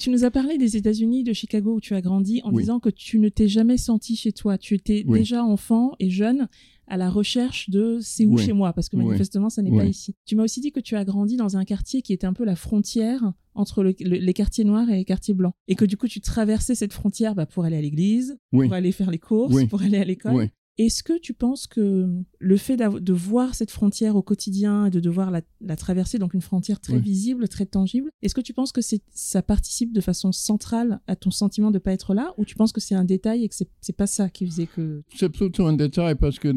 Tu 0.00 0.08
nous 0.08 0.24
as 0.24 0.30
parlé 0.30 0.56
des 0.56 0.78
États-Unis, 0.78 1.24
de 1.24 1.34
Chicago 1.34 1.74
où 1.74 1.80
tu 1.80 1.94
as 1.94 2.00
grandi, 2.00 2.40
en 2.44 2.52
Oui. 2.52 2.62
disant 2.62 2.80
que 2.80 2.88
tu 2.88 3.18
ne 3.18 3.28
t'es 3.28 3.48
jamais 3.48 3.76
senti 3.76 4.16
chez 4.16 4.32
toi. 4.32 4.56
Tu 4.56 4.74
étais 4.74 5.04
Oui. 5.06 5.18
déjà 5.18 5.44
enfant 5.44 5.92
et 5.98 6.08
jeune 6.08 6.48
à 6.86 6.96
la 6.96 7.10
recherche 7.10 7.68
de 7.68 7.98
c'est 8.00 8.24
où 8.24 8.36
Oui. 8.36 8.42
chez 8.42 8.54
moi, 8.54 8.72
parce 8.72 8.88
que 8.88 8.96
manifestement, 8.96 9.50
ça 9.50 9.60
n'est 9.62 9.70
pas 9.70 9.84
ici. 9.84 10.14
Tu 10.24 10.36
m'as 10.36 10.42
aussi 10.44 10.60
dit 10.62 10.72
que 10.72 10.80
tu 10.80 10.96
as 10.96 11.04
grandi 11.04 11.36
dans 11.36 11.56
un 11.58 11.64
quartier 11.64 12.00
qui 12.00 12.14
était 12.14 12.26
un 12.26 12.32
peu 12.32 12.44
la 12.44 12.56
frontière 12.56 13.32
entre 13.54 13.82
le- 13.82 13.94
le- 14.00 14.16
les 14.16 14.32
quartiers 14.32 14.64
noirs 14.64 14.88
et 14.88 14.96
les 14.96 15.04
quartiers 15.04 15.34
blancs. 15.34 15.52
Et 15.68 15.74
que 15.74 15.84
du 15.84 15.96
coup, 15.98 16.08
tu 16.08 16.20
traversais 16.22 16.74
cette 16.74 16.94
frontière 16.94 17.34
bah, 17.34 17.44
pour 17.46 17.64
aller 17.64 17.76
à 17.76 17.80
l'église, 17.82 18.38
pour 18.50 18.72
aller 18.72 18.92
faire 18.92 19.10
les 19.10 19.18
courses, 19.18 19.64
pour 19.66 19.82
aller 19.82 19.98
à 19.98 20.04
l'école. 20.04 20.48
Est-ce 20.80 21.02
que 21.02 21.18
tu 21.18 21.34
penses 21.34 21.66
que 21.66 22.08
le 22.38 22.56
fait 22.56 22.78
de 22.78 23.12
voir 23.12 23.54
cette 23.54 23.70
frontière 23.70 24.16
au 24.16 24.22
quotidien 24.22 24.86
et 24.86 24.90
de 24.90 24.98
devoir 24.98 25.30
la, 25.30 25.42
la 25.60 25.76
traverser, 25.76 26.18
donc 26.18 26.32
une 26.32 26.40
frontière 26.40 26.80
très 26.80 26.98
visible, 26.98 27.48
très 27.48 27.66
tangible, 27.66 28.10
est-ce 28.22 28.34
que 28.34 28.40
tu 28.40 28.54
penses 28.54 28.72
que 28.72 28.80
ça 29.10 29.42
participe 29.42 29.92
de 29.92 30.00
façon 30.00 30.32
centrale 30.32 31.00
à 31.06 31.16
ton 31.16 31.30
sentiment 31.30 31.70
de 31.70 31.78
pas 31.78 31.92
être 31.92 32.14
là 32.14 32.32
ou 32.38 32.46
tu 32.46 32.54
penses 32.54 32.72
que 32.72 32.80
c'est 32.80 32.94
un 32.94 33.04
détail 33.04 33.44
et 33.44 33.48
que 33.50 33.54
c'est, 33.54 33.92
pas 33.92 34.06
ça 34.06 34.30
qui 34.30 34.46
faisait 34.46 34.68
que... 34.68 35.02
C'est 35.14 35.28
plutôt 35.28 35.66
un 35.66 35.74
détail 35.74 36.14
parce 36.14 36.38
que 36.38 36.48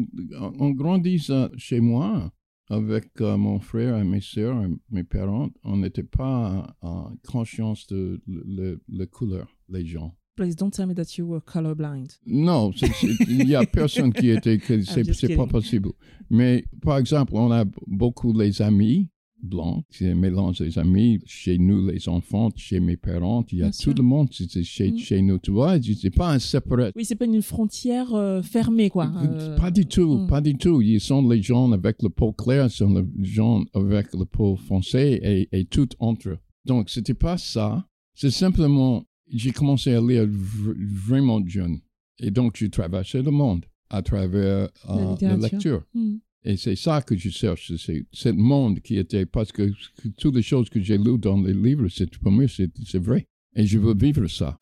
en 0.58 0.70
grandissant 0.70 1.50
chez 1.58 1.80
moi, 1.80 2.32
avec 2.70 3.20
euh, 3.20 3.36
mon 3.36 3.60
frère 3.60 3.98
et 3.98 4.04
mes 4.04 4.22
sœurs 4.22 4.64
et 4.64 4.70
mes 4.88 5.04
parents, 5.04 5.50
on 5.64 5.76
n'était 5.76 6.02
pas 6.02 6.74
en 6.80 7.14
conscience 7.28 7.86
de 7.88 8.22
le 8.26 9.04
couleur, 9.04 9.54
les 9.68 9.84
gens. 9.84 10.16
Please 10.36 10.56
don't 10.56 10.70
tell 10.72 10.86
me 10.86 10.94
that 10.94 11.16
you 11.16 11.26
were 11.26 11.40
colorblind. 11.40 12.18
Non, 12.26 12.72
il 13.28 13.46
n'y 13.46 13.54
a 13.54 13.64
personne 13.66 14.12
qui 14.12 14.30
était. 14.30 14.58
C'est 15.14 15.36
pas 15.36 15.46
possible. 15.46 15.90
Mais 16.30 16.64
par 16.82 16.98
exemple, 16.98 17.32
on 17.36 17.50
a 17.52 17.64
beaucoup 17.86 18.32
les 18.32 18.60
amis 18.60 19.10
blancs, 19.42 19.84
c'est 19.90 20.10
un 20.10 20.14
mélange 20.14 20.58
des 20.60 20.78
amis. 20.78 21.20
Chez 21.26 21.58
nous, 21.58 21.86
les 21.88 22.08
enfants, 22.08 22.48
chez 22.56 22.80
mes 22.80 22.96
parents, 22.96 23.44
il 23.52 23.58
y 23.58 23.60
a 23.60 23.64
Bien 23.66 23.70
tout 23.72 23.76
sûr. 23.76 23.94
le 23.94 24.02
monde 24.02 24.28
chez, 24.32 24.90
Mm. 24.90 24.96
chez 24.96 25.20
nous. 25.22 25.38
Tu 25.38 25.50
vois, 25.50 25.76
c'est 25.82 26.10
pas 26.10 26.32
un 26.32 26.38
séparé. 26.38 26.92
Oui, 26.96 27.04
c'est 27.04 27.14
pas 27.14 27.26
une 27.26 27.42
frontière 27.42 28.14
euh, 28.14 28.40
fermée, 28.42 28.88
quoi. 28.88 29.12
Euh, 29.22 29.56
Pas 29.58 29.70
du 29.70 29.84
tout, 29.86 30.16
hmm. 30.20 30.26
pas 30.28 30.40
du 30.40 30.54
tout. 30.56 30.80
Ils 30.80 30.98
sont 31.00 31.28
les 31.28 31.42
gens 31.42 31.70
avec 31.72 32.02
le 32.02 32.08
peau 32.08 32.32
claire, 32.32 32.70
sont 32.70 32.88
les 32.94 33.04
gens 33.24 33.62
avec 33.74 34.14
le 34.14 34.24
peau 34.24 34.56
foncé 34.56 35.20
et, 35.22 35.48
et 35.60 35.64
tout 35.66 35.88
entre 35.98 36.30
eux. 36.30 36.38
Donc, 36.64 36.88
c'était 36.88 37.12
pas 37.14 37.36
ça. 37.36 37.86
C'est 38.14 38.30
simplement, 38.30 39.04
j'ai 39.30 39.52
commencé 39.52 39.92
à 39.94 40.00
lire 40.00 40.26
vraiment 40.28 41.44
jeune. 41.46 41.80
Et 42.18 42.30
donc, 42.30 42.56
j'ai 42.56 42.70
traversé 42.70 43.22
le 43.22 43.30
monde 43.30 43.64
à 43.90 44.02
travers 44.02 44.68
La 44.88 44.94
euh, 44.94 45.16
la 45.20 45.36
lecture. 45.36 45.84
Hmm. 45.94 46.16
Et 46.46 46.58
c'est 46.58 46.76
ça 46.76 47.00
que 47.00 47.16
je 47.16 47.30
cherche, 47.30 47.74
c'est 47.76 48.04
ce 48.12 48.28
monde 48.28 48.80
qui 48.80 48.98
était, 48.98 49.24
parce 49.24 49.50
que, 49.50 49.70
que 49.96 50.08
toutes 50.18 50.34
les 50.34 50.42
choses 50.42 50.68
que 50.68 50.78
j'ai 50.78 50.98
lues 50.98 51.18
dans 51.18 51.40
les 51.40 51.54
livres, 51.54 51.88
c'est 51.88 52.18
pour 52.18 52.30
moi, 52.30 52.44
c'est 52.48 52.98
vrai. 52.98 53.26
Et 53.56 53.66
je 53.66 53.78
veux 53.78 53.94
vivre 53.94 54.26
ça. 54.26 54.58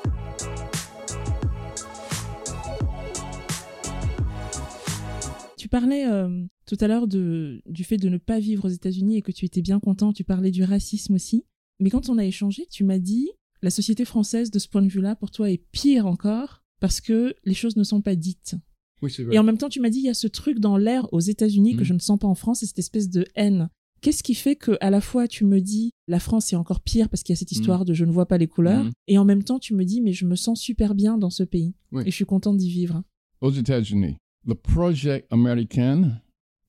Tu 5.56 5.68
parlais 5.68 6.06
euh, 6.06 6.44
tout 6.66 6.76
à 6.80 6.86
l'heure 6.86 7.08
du 7.08 7.84
fait 7.84 7.96
de 7.96 8.08
ne 8.08 8.18
pas 8.18 8.38
vivre 8.38 8.66
aux 8.66 8.72
États-Unis 8.72 9.16
et 9.16 9.22
que 9.22 9.32
tu 9.32 9.44
étais 9.44 9.62
bien 9.62 9.80
content. 9.80 10.12
Tu 10.12 10.22
parlais 10.22 10.52
du 10.52 10.62
racisme 10.62 11.14
aussi. 11.14 11.44
Mais 11.80 11.90
quand 11.90 12.08
on 12.08 12.18
a 12.18 12.24
échangé, 12.24 12.66
tu 12.70 12.84
m'as 12.84 13.00
dit 13.00 13.28
la 13.62 13.70
société 13.70 14.04
française, 14.04 14.50
de 14.50 14.58
ce 14.58 14.68
point 14.68 14.82
de 14.82 14.88
vue-là, 14.88 15.14
pour 15.16 15.30
toi, 15.30 15.50
est 15.50 15.62
pire 15.72 16.06
encore 16.06 16.62
parce 16.80 17.00
que 17.00 17.34
les 17.44 17.54
choses 17.54 17.76
ne 17.76 17.84
sont 17.84 18.00
pas 18.02 18.16
dites. 18.16 18.56
Oui, 19.02 19.12
Et 19.32 19.38
en 19.38 19.42
même 19.44 19.58
temps, 19.58 19.68
tu 19.68 19.80
m'as 19.80 19.88
dit 19.90 19.98
il 19.98 20.04
y 20.04 20.08
a 20.08 20.14
ce 20.14 20.26
truc 20.28 20.58
dans 20.60 20.76
l'air 20.76 21.12
aux 21.12 21.20
États-Unis 21.20 21.72
que 21.74 21.80
Mhm. 21.80 21.84
je 21.84 21.94
ne 21.94 21.98
sens 21.98 22.18
pas 22.18 22.28
en 22.28 22.34
France, 22.36 22.60
c'est 22.60 22.66
cette 22.66 22.78
espèce 22.78 23.08
de 23.10 23.24
haine. 23.34 23.68
Qu'est-ce 24.00 24.22
qui 24.24 24.34
fait 24.34 24.56
que 24.56 24.76
à 24.80 24.90
la 24.90 25.00
fois 25.00 25.28
tu 25.28 25.44
me 25.44 25.60
dis 25.60 25.90
la 26.08 26.18
France 26.18 26.52
est 26.52 26.56
encore 26.56 26.80
pire 26.80 27.08
parce 27.08 27.22
qu'il 27.22 27.32
y 27.32 27.36
a 27.36 27.38
cette 27.38 27.52
histoire 27.52 27.84
de 27.84 27.94
je 27.94 28.04
ne 28.04 28.10
vois 28.10 28.26
pas 28.26 28.36
les 28.38 28.48
couleurs, 28.48 28.84
Mhm. 28.84 28.92
et 29.08 29.18
en 29.18 29.24
même 29.24 29.44
temps 29.44 29.60
tu 29.60 29.74
me 29.74 29.84
dis 29.84 30.00
mais 30.00 30.12
je 30.12 30.26
me 30.26 30.34
sens 30.34 30.60
super 30.60 30.94
bien 30.96 31.18
dans 31.18 31.30
ce 31.30 31.44
pays 31.44 31.74
Oui. 31.92 32.02
et 32.06 32.10
je 32.10 32.16
suis 32.16 32.24
contente 32.24 32.56
d'y 32.56 32.68
vivre. 32.70 33.02
aux 33.40 33.50
États-Unis, 33.52 34.16
le 34.46 34.54
projet 34.56 35.24
américain 35.30 36.20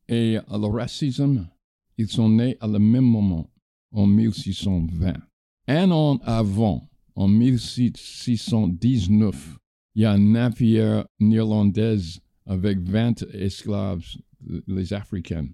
et 0.08 0.38
le 0.48 0.68
racisme, 0.72 1.48
ils 1.98 2.08
sont 2.08 2.30
nés 2.30 2.58
à 2.60 2.68
le 2.68 2.78
même 2.80 3.04
moment, 3.06 3.50
en 3.92 4.06
1620. 4.08 5.14
Un 5.68 5.92
an 5.92 6.18
avant, 6.24 6.90
en 7.16 7.28
1619, 7.30 9.60
il 9.96 10.02
y 10.02 10.06
a 10.06 10.12
un 10.12 10.18
navire 10.18 11.06
néerlandais 11.22 12.00
avec 12.46 12.80
20 12.80 13.24
esclaves, 13.34 14.04
les 14.68 14.92
Africains. 14.92 15.48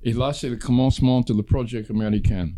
Et 0.00 0.14
là, 0.14 0.32
c'est 0.32 0.48
le 0.48 0.56
commencement 0.56 1.20
de 1.20 1.34
le 1.34 1.42
projet 1.42 1.84
américain. 1.90 2.50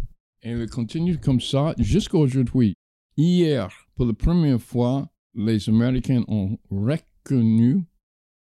Et 0.43 0.53
il 0.53 0.69
continue 0.69 1.19
comme 1.19 1.41
ça 1.41 1.75
jusqu'à 1.79 2.17
aujourd'hui. 2.17 2.75
Hier, 3.17 3.69
pour 3.97 4.07
la 4.07 4.13
première 4.13 4.63
fois, 4.63 5.11
les 5.35 5.69
Américains 5.69 6.23
ont 6.29 6.57
reconnu 6.71 7.85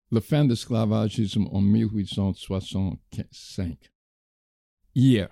la 0.10 0.22
fin 0.22 0.44
de 0.44 0.50
l'esclavagisme 0.50 1.46
en 1.51 1.62
1865. 1.62 3.77
Hier, 4.96 5.29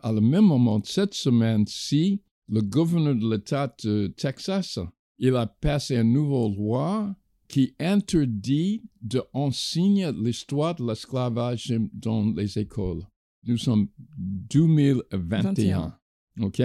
à 0.00 0.12
le 0.12 0.20
même 0.20 0.44
moment, 0.44 0.80
cette 0.84 1.14
semaine-ci, 1.14 2.22
le 2.52 2.60
gouverneur 2.60 3.14
de 3.14 3.30
l'État 3.30 3.74
de 3.82 4.08
Texas, 4.08 4.78
il 5.18 5.34
a 5.36 5.46
passé 5.46 5.96
une 5.96 6.12
nouvelle 6.12 6.54
loi 6.54 7.16
qui 7.48 7.74
interdit 7.80 8.82
d'enseigner 9.00 10.12
l'histoire 10.12 10.74
de 10.74 10.86
l'esclavage 10.86 11.72
dans 11.94 12.30
les 12.36 12.58
écoles. 12.58 13.06
Nous 13.46 13.56
sommes 13.56 13.88
2021. 14.18 15.98
OK? 16.40 16.62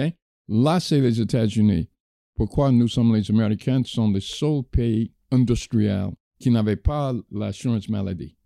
Là, 0.48 0.78
c'est 0.78 1.00
les 1.00 1.22
États-Unis. 1.22 1.88
Pourquoi 2.34 2.70
nous 2.70 2.88
sommes 2.88 3.16
les 3.16 3.30
Américains? 3.30 3.82
Sont 3.84 4.10
les 4.10 4.20
seuls 4.20 4.64
pays 4.70 5.14
industriels 5.30 6.10
qui 6.38 6.50
n'avaient 6.50 6.76
pas 6.76 7.14
l'assurance 7.30 7.88
maladie. 7.88 8.36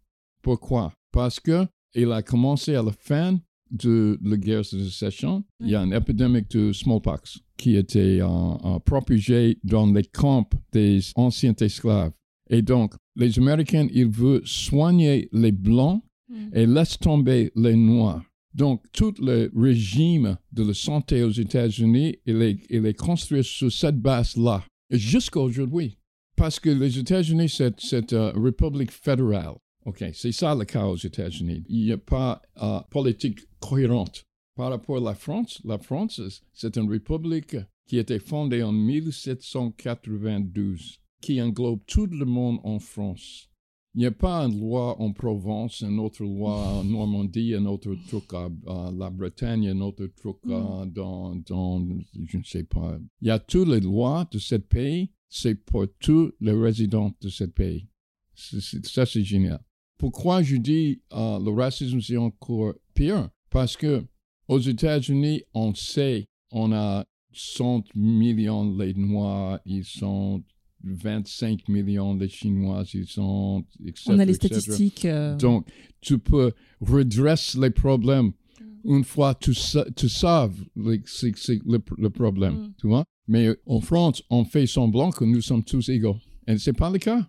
Pourquoi? 0.43 0.93
Parce 1.11 1.41
que 1.41 1.67
il 1.95 2.13
a 2.13 2.23
commencé 2.23 2.77
à 2.77 2.83
la 2.83 2.93
fin 2.93 3.39
de 3.73 4.19
la 4.23 4.37
guerre 4.37 4.61
de 4.61 4.85
sécession, 4.85 5.45
il 5.61 5.71
y 5.71 5.75
a 5.75 5.83
une 5.83 5.93
épidémie 5.93 6.45
de 6.49 6.73
smallpox 6.73 7.41
qui 7.57 7.77
était 7.77 8.21
euh, 8.21 8.27
euh, 8.27 8.79
propagée 8.81 9.59
dans 9.65 9.87
les 9.87 10.05
camps 10.05 10.49
des 10.73 11.01
anciens 11.17 11.55
esclaves. 11.55 12.13
Et 12.51 12.63
donc, 12.63 12.95
les 13.17 13.39
Américains, 13.39 13.89
ils 13.93 14.09
veulent 14.09 14.43
soigner 14.45 15.29
les 15.33 15.53
Blancs 15.53 16.03
et 16.55 16.67
laissent 16.67 16.99
tomber 16.99 17.53
les 17.55 17.77
Noirs. 17.77 18.23
Donc, 18.55 18.83
tout 18.93 19.15
le 19.19 19.51
régime 19.55 20.37
de 20.51 20.65
la 20.65 20.75
santé 20.75 21.23
aux 21.23 21.31
États-Unis, 21.31 22.17
il 22.27 22.43
est, 22.43 22.59
il 22.69 22.87
est 22.87 22.99
construit 22.99 23.45
sur 23.45 23.73
cette 23.73 23.99
base-là, 23.99 24.63
et 24.91 24.99
jusqu'à 24.99 25.41
aujourd'hui. 25.41 25.99
Parce 26.37 26.59
que 26.59 26.71
les 26.71 26.99
États-Unis, 26.99 27.49
c'est 27.49 27.79
c'est 27.79 28.13
une 28.13 28.33
république 28.43 28.91
fédérale. 28.91 29.55
OK, 29.85 30.05
c'est 30.15 30.33
ça 30.33 30.55
le 30.55 30.65
cas 30.65 30.87
aux 30.87 30.97
États-Unis. 30.97 31.65
Il 31.69 31.85
n'y 31.85 31.93
a 31.93 31.99
pas 31.99 32.41
de 32.57 32.89
politique 32.89 33.41
cohérente. 33.61 34.23
Par 34.55 34.71
rapport 34.71 34.99
à 34.99 35.01
la 35.01 35.15
France, 35.15 35.61
la 35.65 35.79
France, 35.79 36.21
c'est 36.53 36.77
une 36.77 36.91
république 36.91 37.57
qui 37.89 37.97
a 37.99 38.03
été 38.03 38.19
fondée 38.19 38.63
en 38.63 38.73
1792, 38.73 40.99
qui 41.21 41.41
englobe 41.41 41.81
tout 41.87 42.07
le 42.07 42.25
monde 42.25 42.59
en 42.65 42.79
France. 42.79 43.49
Il 43.95 43.99
n'y 44.01 44.07
a 44.07 44.11
pas 44.13 44.45
une 44.47 44.59
loi 44.59 44.99
en 45.01 45.13
Provence, 45.13 45.83
une 45.83 45.99
autre 45.99 46.23
loi 46.23 46.55
en 46.79 46.85
Normandie, 46.85 47.55
un 47.55 47.67
autre 47.67 47.95
truc 48.09 48.25
à, 48.33 48.49
à 48.67 48.91
la 48.91 49.11
Bretagne, 49.11 49.69
un 49.69 49.81
autre 49.81 50.07
truc 50.17 50.37
à- 50.51 50.87
dans, 50.87 51.37
dans, 51.37 51.87
je 52.27 52.39
ne 52.39 52.43
sais 52.45 52.65
pas. 52.65 52.99
Il 53.21 53.29
y 53.29 53.31
a 53.31 53.39
toutes 53.39 53.69
les 53.69 53.81
lois 53.81 54.27
de 54.33 54.39
ce 54.39 54.55
pays, 54.55 55.11
c'est 55.29 55.55
pour 55.57 55.87
tous 55.99 56.33
les 56.41 56.53
résidents 56.53 57.13
de 57.21 57.29
ce 57.29 57.45
pays. 57.45 57.87
Ça, 58.35 59.05
c'est 59.05 59.25
génial. 59.25 59.63
Pourquoi 60.03 60.43
je 60.43 60.57
dis 60.57 61.01
euh, 61.13 61.39
le 61.39 61.51
racisme, 61.53 62.01
c'est 62.01 62.17
encore 62.17 62.75
pire? 62.93 63.29
Parce 63.51 63.77
que 63.77 64.05
aux 64.49 64.59
États-Unis, 64.59 65.43
on 65.55 65.73
sait, 65.77 66.27
on 66.51 66.73
a 66.73 67.05
100 67.33 67.85
millions 67.95 68.77
les 68.77 68.95
Noirs, 68.95 69.61
ils 69.65 69.85
sont 69.85 70.43
25 70.83 71.69
millions 71.69 72.15
les 72.17 72.29
Chinois, 72.29 72.83
ils 72.93 73.07
sont, 73.07 73.65
etc. 73.87 74.03
On 74.09 74.19
a 74.19 74.25
les 74.25 74.35
etc. 74.35 74.61
statistiques. 74.61 75.05
euh, 75.05 75.37
Donc, 75.37 75.69
tu 76.01 76.19
peux 76.19 76.51
redresser 76.81 77.61
les 77.61 77.71
problèmes 77.71 78.33
une 78.85 79.05
fois 79.05 79.37
tu, 79.37 79.53
tu 79.95 80.09
saves 80.09 80.57
le, 80.75 80.97
le, 80.97 81.79
le 81.99 82.11
problème, 82.11 82.55
Mm. 82.55 82.73
tu 82.81 82.89
vois? 82.89 83.05
Mais 83.29 83.49
en 83.67 83.81
France, 83.81 84.25
on 84.31 84.45
fait 84.45 84.67
semblant 84.67 85.13
que 85.13 85.25
nous 85.25 85.41
sommes 85.41 85.63
tous 85.63 85.89
égaux. 85.91 86.17
Et 86.49 86.59
ce 86.59 86.71
n'est 86.71 86.75
pas 86.75 86.91
le 86.91 86.99
cas. 86.99 87.25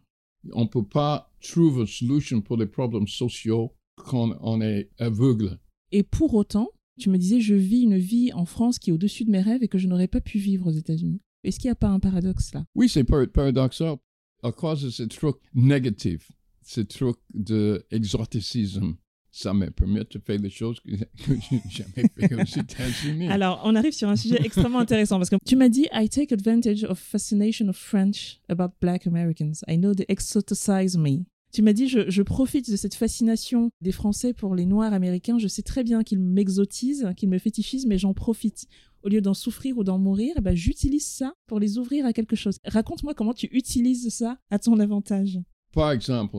On 0.53 0.63
ne 0.63 0.68
peut 0.68 0.84
pas 0.84 1.30
trouver 1.43 1.81
une 1.81 1.88
solution 1.88 2.41
pour 2.41 2.57
les 2.57 2.65
problèmes 2.65 3.07
sociaux 3.07 3.73
quand 3.95 4.35
on 4.41 4.62
est 4.62 4.89
aveugle. 4.97 5.59
Et 5.91 6.01
pour 6.03 6.33
autant, 6.33 6.69
tu 7.00 7.09
me 7.09 7.17
disais, 7.17 7.41
je 7.41 7.53
vis 7.55 7.81
une 7.81 7.97
vie 7.97 8.31
en 8.33 8.45
France 8.45 8.79
qui 8.79 8.89
est 8.89 8.93
au-dessus 8.93 9.25
de 9.25 9.31
mes 9.31 9.41
rêves 9.41 9.62
et 9.63 9.67
que 9.67 9.77
je 9.77 9.88
n'aurais 9.88 10.07
pas 10.07 10.21
pu 10.21 10.38
vivre 10.39 10.67
aux 10.67 10.71
États-Unis. 10.71 11.21
Est-ce 11.43 11.59
qu'il 11.59 11.67
n'y 11.67 11.73
a 11.73 11.75
pas 11.75 11.89
un 11.89 12.00
paradoxe 12.00 12.53
là? 12.53 12.65
Oui, 12.75 12.88
c'est 12.89 13.03
par- 13.03 13.27
paradoxal 13.27 13.97
à 14.41 14.51
cause 14.51 14.83
de 14.83 14.89
ce 14.89 15.03
truc 15.03 15.35
négatif, 15.53 16.31
ce 16.63 16.81
truc 16.81 17.17
d'exoticisme. 17.33 18.95
Ça 19.35 19.51
me 19.51 19.67
permet 19.71 20.01
de 20.01 20.19
faire 20.23 20.39
des 20.39 20.51
choses 20.51 20.79
que, 20.81 20.91
que 20.95 21.33
je 21.41 21.55
n'ai 21.55 21.62
jamais 21.69 22.07
fait 22.15 22.35
aux 22.35 22.59
États-Unis. 22.59 23.27
Alors, 23.29 23.62
on 23.65 23.73
arrive 23.75 23.93
sur 23.93 24.07
un 24.07 24.15
sujet 24.15 24.39
extrêmement 24.43 24.77
intéressant 24.77 25.17
parce 25.17 25.31
que 25.31 25.38
tu 25.43 25.55
m'as 25.55 25.69
dit 25.69 25.88
I 25.91 26.07
take 26.07 26.31
advantage 26.31 26.83
of 26.83 27.00
fascination 27.00 27.67
of 27.67 27.75
French 27.75 28.39
about 28.47 28.73
black 28.79 29.07
Americans. 29.07 29.63
I 29.67 29.77
know 29.77 29.95
they 29.95 30.05
exoticize 30.07 30.95
me. 30.97 31.25
Tu 31.53 31.62
m'as 31.62 31.74
dit, 31.74 31.88
je, 31.88 32.22
profite 32.24 32.72
de 32.72 32.75
cette 32.75 32.95
fascination 32.95 33.69
des 33.79 33.91
Français 33.91 34.33
pour 34.33 34.55
les 34.55 34.65
Noirs 34.65 34.91
américains. 34.91 35.38
Je 35.38 35.48
sais 35.48 35.62
très 35.62 35.83
bien 35.83 36.01
qu'ils 36.01 36.19
m'exotisent, 36.19 37.07
qu'ils 37.15 37.29
me 37.29 37.38
fétichisent, 37.38 37.86
mais 37.86 38.00
j'en 38.00 38.15
profite. 38.15 38.65
Au 39.03 39.10
lieu 39.10 39.22
d'en 39.22 39.36
souffrir 39.36 39.77
ou 39.77 39.83
d'en 39.83 40.00
mourir, 40.00 40.33
eh 40.36 40.41
ben, 40.41 40.55
j'utilise 40.55 41.05
ça 41.05 41.36
pour 41.45 41.60
les 41.60 41.77
ouvrir 41.77 42.07
à 42.07 42.13
quelque 42.13 42.36
chose. 42.36 42.57
Raconte-moi 42.65 43.13
comment 43.13 43.36
tu 43.36 43.50
utilises 43.51 44.10
ça 44.10 44.39
à 44.50 44.57
ton 44.57 44.79
avantage. 44.79 45.39
Par 45.74 45.91
exemple, 45.91 46.38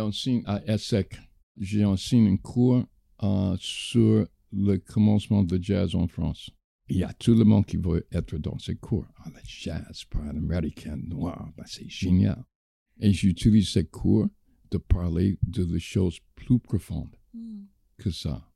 enseigné 0.00 0.42
à 0.46 0.62
ESSEC, 0.66 1.18
j'ai 1.58 1.84
enseigné 1.84 2.30
un 2.30 2.36
cours 2.38 2.86
euh, 3.22 3.56
sur 3.58 4.26
le 4.52 4.78
commencement 4.78 5.42
de 5.42 5.62
jazz 5.62 5.94
en 5.94 6.08
France. 6.08 6.48
Il 6.88 6.96
y 6.96 7.04
a 7.04 7.12
tout 7.12 7.34
le 7.34 7.44
monde 7.44 7.66
qui 7.66 7.76
veut 7.76 8.06
être 8.10 8.38
dans 8.38 8.58
ce 8.58 8.72
cours. 8.72 9.06
Ah, 9.18 9.28
le 9.34 9.40
jazz 9.44 10.04
par 10.08 10.22
un 10.22 10.36
américain 10.36 10.96
noir, 10.96 11.50
ben, 11.58 11.64
c'est 11.66 11.90
génial. 11.90 12.42
Et 13.00 13.12
j'utilise 13.12 13.68
ce 13.68 13.80
cours 13.80 14.28
de 14.70 14.78
parler 14.78 15.38
de 15.46 15.64
les 15.64 15.80
choses 15.80 16.18
plus 16.34 16.58
profondes 16.58 17.16
que 17.96 18.10
ça. 18.10 18.46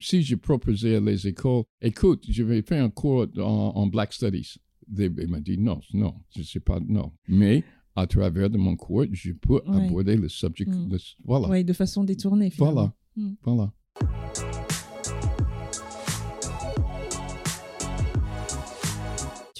Si 0.00 0.22
je 0.22 0.34
proposais 0.34 0.96
à 0.96 1.00
les 1.00 1.26
écoles, 1.26 1.64
écoute, 1.80 2.24
je 2.28 2.42
vais 2.42 2.62
faire 2.62 2.84
un 2.84 2.90
cours 2.90 3.26
en, 3.38 3.72
en 3.74 3.86
Black 3.86 4.12
Studies, 4.12 4.56
ils 4.98 5.28
m'ont 5.28 5.40
dit 5.40 5.56
non, 5.58 5.80
non, 5.94 6.14
je 6.34 6.40
ne 6.40 6.44
sais 6.44 6.60
pas, 6.60 6.80
non. 6.80 7.12
Mais 7.28 7.64
à 7.96 8.06
travers 8.06 8.50
de 8.50 8.58
mon 8.58 8.76
cours, 8.76 9.06
je 9.12 9.32
peux 9.32 9.62
Ouais. 9.66 9.86
aborder 9.86 10.16
le 10.16 10.28
sujet. 10.28 10.64
Mm. 10.66 10.90
le- 10.90 10.98
voilà, 11.24 11.48
Oui, 11.48 11.64
de 11.64 11.72
façon 11.72 12.04
détournée. 12.04 12.50
finalement. 12.50 12.72
voilà, 12.74 12.94
Mm. 13.16 13.34
voilà. 13.42 14.63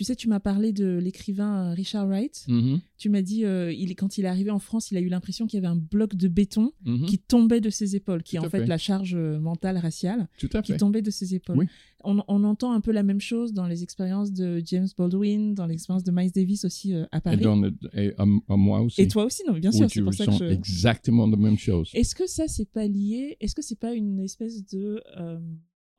Tu 0.04 0.08
sais, 0.08 0.16
tu 0.16 0.28
m'as 0.28 0.38
parlé 0.40 0.72
de 0.74 0.98
l'écrivain 1.02 1.70
euh, 1.70 1.72
Richard 1.74 2.06
Wright. 2.06 2.44
Mhm, 2.46 2.80
Tu 2.98 3.08
m'as 3.08 3.22
dit, 3.22 3.46
euh, 3.46 3.72
il, 3.72 3.96
quand 3.96 4.18
il 4.18 4.26
est 4.26 4.28
arrivé 4.28 4.50
en 4.50 4.58
France, 4.58 4.90
il 4.90 4.98
a 4.98 5.00
eu 5.00 5.08
l'impression 5.08 5.46
qu'il 5.46 5.56
y 5.56 5.64
avait 5.64 5.72
un 5.72 5.76
bloc 5.76 6.14
de 6.14 6.28
béton 6.28 6.72
mhm. 6.84 7.06
qui 7.06 7.18
tombait 7.18 7.62
de 7.62 7.70
ses 7.70 7.96
épaules, 7.96 8.22
qui 8.22 8.36
est 8.36 8.38
en 8.38 8.42
fait, 8.50 8.60
fait. 8.60 8.66
la 8.66 8.76
charge 8.76 9.14
euh, 9.14 9.40
mentale 9.40 9.78
raciale 9.78 10.28
Tout 10.38 10.50
à 10.52 10.60
qui 10.60 10.72
fait. 10.72 10.78
tombait 10.78 11.00
de 11.00 11.10
ses 11.10 11.34
épaules. 11.34 11.56
Oui. 11.56 11.66
On, 12.04 12.22
on 12.28 12.44
entend 12.44 12.72
un 12.74 12.82
peu 12.82 12.92
la 12.92 13.02
même 13.02 13.20
chose 13.22 13.54
dans 13.54 13.66
les 13.66 13.82
expériences 13.82 14.30
de 14.30 14.60
James 14.66 14.88
Baldwin, 14.98 15.54
dans 15.54 15.64
l'expérience 15.64 16.04
de 16.04 16.10
Miles 16.12 16.32
Davis 16.32 16.66
aussi 16.66 16.92
euh, 16.92 17.06
à 17.10 17.16
Et, 17.16 17.20
Paris. 17.22 17.36
dans 17.38 17.56
le- 17.56 17.74
et 17.94 18.12
à, 18.18 18.24
à 18.50 18.56
moi 18.56 18.82
aussi. 18.82 19.00
Et 19.00 19.08
toi 19.08 19.24
aussi, 19.24 19.42
non, 19.48 19.54
bien 19.58 19.72
sûr, 19.72 19.88
c'est 19.90 20.02
pour 20.02 20.12
ça 20.12 20.26
que 20.26 20.30
ressens 20.32 20.44
je... 20.46 20.52
exactement 20.52 21.26
la 21.26 21.38
même 21.38 21.56
chose. 21.56 21.90
Est-ce 21.94 22.14
que 22.14 22.26
ça, 22.28 22.46
c'est 22.46 22.68
pas 22.70 22.86
lié 22.86 23.38
Est-ce 23.40 23.54
que 23.54 23.62
c'est 23.62 23.78
pas 23.80 23.94
une 23.94 24.20
espèce 24.20 24.66
de. 24.66 25.00
euh, 25.18 25.38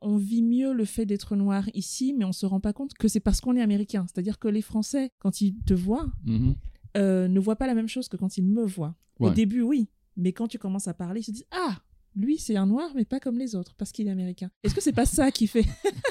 on 0.06 0.18
vit 0.18 0.42
mieux 0.44 0.72
le 0.74 0.86
fait 0.86 1.06
d'être 1.06 1.36
noir 1.36 1.68
ici, 1.74 2.14
mais 2.14 2.24
on 2.26 2.32
se 2.32 2.46
rend 2.46 2.60
pas 2.60 2.74
compte 2.74 2.94
que 2.94 3.08
c'est 3.08 3.20
parce 3.20 3.42
qu'on 3.42 3.56
est 3.56 3.62
américain. 3.62 4.06
C'est-à-dire 4.08 4.40
que 4.40 4.48
les 4.48 4.62
Français, 4.62 5.10
quand 5.20 5.42
ils 5.42 5.56
te 5.66 5.74
voient, 5.74 6.12
Mhm. 6.26 6.56
euh, 6.98 7.28
ne 7.28 7.40
voient 7.40 7.56
pas 7.58 7.68
la 7.68 7.74
même 7.74 7.88
chose 7.90 8.08
que 8.08 8.16
quand 8.16 8.38
ils 8.38 8.46
me 8.46 8.64
voient. 8.64 8.96
Au 9.20 9.30
début, 9.32 9.62
oui. 9.62 9.90
Mais 10.18 10.32
quand 10.32 10.48
tu 10.48 10.58
commences 10.60 10.88
à 10.88 10.94
parler, 10.94 11.20
ils 11.22 11.24
se 11.24 11.32
disent 11.32 11.48
Ah, 11.52 11.80
lui, 12.16 12.38
c'est 12.38 12.56
un 12.56 12.66
noir, 12.66 12.92
mais 12.96 13.04
pas 13.04 13.20
comme 13.20 13.38
les 13.38 13.56
autres, 13.56 13.74
parce 13.76 13.92
qu'il 13.92 14.08
est 14.08 14.12
américain. 14.12 14.50
Est-ce 14.64 14.74
que 14.76 14.82
c'est 14.82 14.94
pas 14.94 15.06
ça 15.06 15.32
qui 15.32 15.48
fait. 15.48 15.66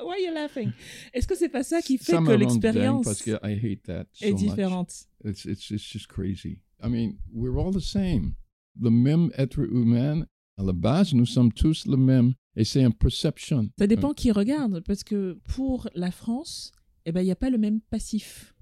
Why 0.00 0.24
are 0.26 0.28
you 0.28 0.34
laughing? 0.34 0.70
Est-ce 1.12 1.26
que 1.26 1.34
c'est 1.36 1.48
pas 1.48 1.62
ça 1.62 1.82
qui 1.82 1.98
fait 1.98 2.12
Ça 2.12 2.22
que 2.22 2.30
l'expérience 2.32 3.04
Parce 3.04 3.22
que 3.22 3.32
I 3.42 3.52
hate 3.72 3.82
that 3.84 4.06
so 4.12 4.24
est 4.26 4.32
much. 4.32 4.40
différente? 4.40 4.92
It's, 5.24 5.44
it's, 5.44 5.70
it's 5.70 5.82
just 5.92 6.06
crazy. 6.06 6.60
I 6.82 6.88
mean, 6.88 7.16
we're 7.32 7.58
all 7.58 7.72
the 7.72 7.80
same. 7.80 8.34
Le 8.80 8.90
même 8.90 9.30
être 9.36 9.58
humain, 9.60 10.24
à 10.56 10.62
la 10.62 10.72
base, 10.72 11.12
nous 11.12 11.26
sommes 11.26 11.52
tous 11.52 11.86
le 11.86 11.96
même. 11.96 12.34
Et 12.56 12.64
c'est 12.64 12.82
une 12.82 12.92
perception. 12.92 13.68
Ça 13.78 13.86
dépend 13.86 14.12
qui 14.12 14.32
regarde, 14.32 14.82
parce 14.86 15.04
que 15.04 15.38
pour 15.48 15.88
la 15.94 16.10
France, 16.10 16.72
eh 17.06 17.12
ben, 17.12 17.20
il 17.20 17.24
n'y 17.24 17.30
a 17.30 17.36
pas 17.36 17.50
le 17.50 17.58
même 17.58 17.80
passif. 17.80 18.54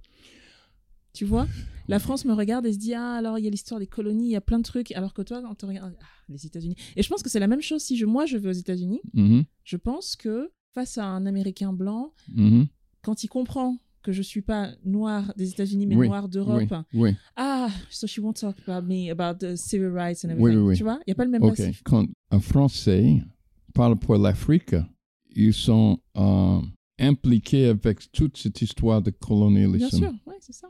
Tu 1.15 1.25
vois? 1.25 1.49
La 1.89 1.99
France 1.99 2.25
me 2.27 2.33
regarde 2.33 2.67
et 2.67 2.73
se 2.73 2.79
dit 2.79 2.95
Ah, 2.95 3.15
alors 3.15 3.39
il 3.39 3.45
y 3.45 3.49
a 3.49 3.51
l'histoire 3.51 3.81
des 3.81 3.87
colonies, 3.87 4.27
il 4.27 4.33
y 4.33 4.37
a 4.37 4.41
plein 4.41 4.59
de 4.59 4.63
trucs. 4.63 4.93
Alors 4.93 5.15
que 5.15 5.23
toi, 5.23 5.43
quand 5.43 5.55
tu 5.55 5.65
regardes 5.65 5.97
ah, 6.01 6.05
les 6.29 6.47
États-Unis. 6.47 6.77
Et 6.97 7.03
je 7.03 7.09
pense 7.09 7.23
que 7.23 7.31
c'est 7.31 7.41
la 7.41 7.49
même 7.49 7.63
chose 7.63 7.83
si 7.83 7.97
je, 7.97 8.05
moi 8.05 8.27
je 8.27 8.37
vais 8.37 8.51
aux 8.51 8.53
États-Unis. 8.53 9.01
Mhm, 9.15 9.45
Je 9.65 9.77
pense 9.77 10.17
que 10.17 10.51
face 10.75 10.99
à 10.99 11.07
un 11.07 11.27
Américain 11.27 11.73
blanc, 11.73 12.13
mhm. 12.35 12.67
quand 13.03 13.25
il 13.25 13.29
comprend 13.29 13.79
que 14.03 14.13
je 14.13 14.23
suis 14.23 14.43
pas 14.43 14.71
noir 14.85 15.33
des 15.37 15.51
États-Unis, 15.51 15.87
mais 15.87 15.97
Oui, 15.97 16.09
noir 16.09 16.29
d'Europe, 16.29 16.71
Oui, 16.71 17.11
oui. 17.11 17.17
ah, 17.37 17.69
so 17.91 18.07
she 18.07 18.19
won't 18.19 18.35
talk 18.35 18.57
about 18.67 18.87
me, 18.87 19.11
about 19.11 19.39
the 19.39 19.57
civil 19.57 19.91
rights 19.91 20.25
and 20.25 20.31
everything. 20.31 20.77
Tu 20.77 20.85
vois? 20.85 21.01
Il 21.07 21.09
n'y 21.09 21.13
a 21.13 21.17
pas 21.17 21.25
le 21.25 21.31
même 21.31 21.43
OK. 21.43 21.57
passif. 21.57 21.83
Quand 21.85 22.07
un 22.31 22.41
Français 22.41 23.21
parle 23.79 23.97
pour 23.97 24.17
l'Afrique, 24.17 24.75
ils 25.31 25.55
sont 25.55 26.01
euh, 26.17 26.61
impliqués 26.99 27.67
avec 27.67 28.11
toute 28.11 28.37
cette 28.37 28.61
histoire 28.61 29.01
de 29.01 29.13
colonialisme. 29.13 30.01
Bien 30.01 30.11
sûr, 30.11 30.15
ouais, 30.27 30.39
c'est 30.41 30.53
ça. 30.53 30.69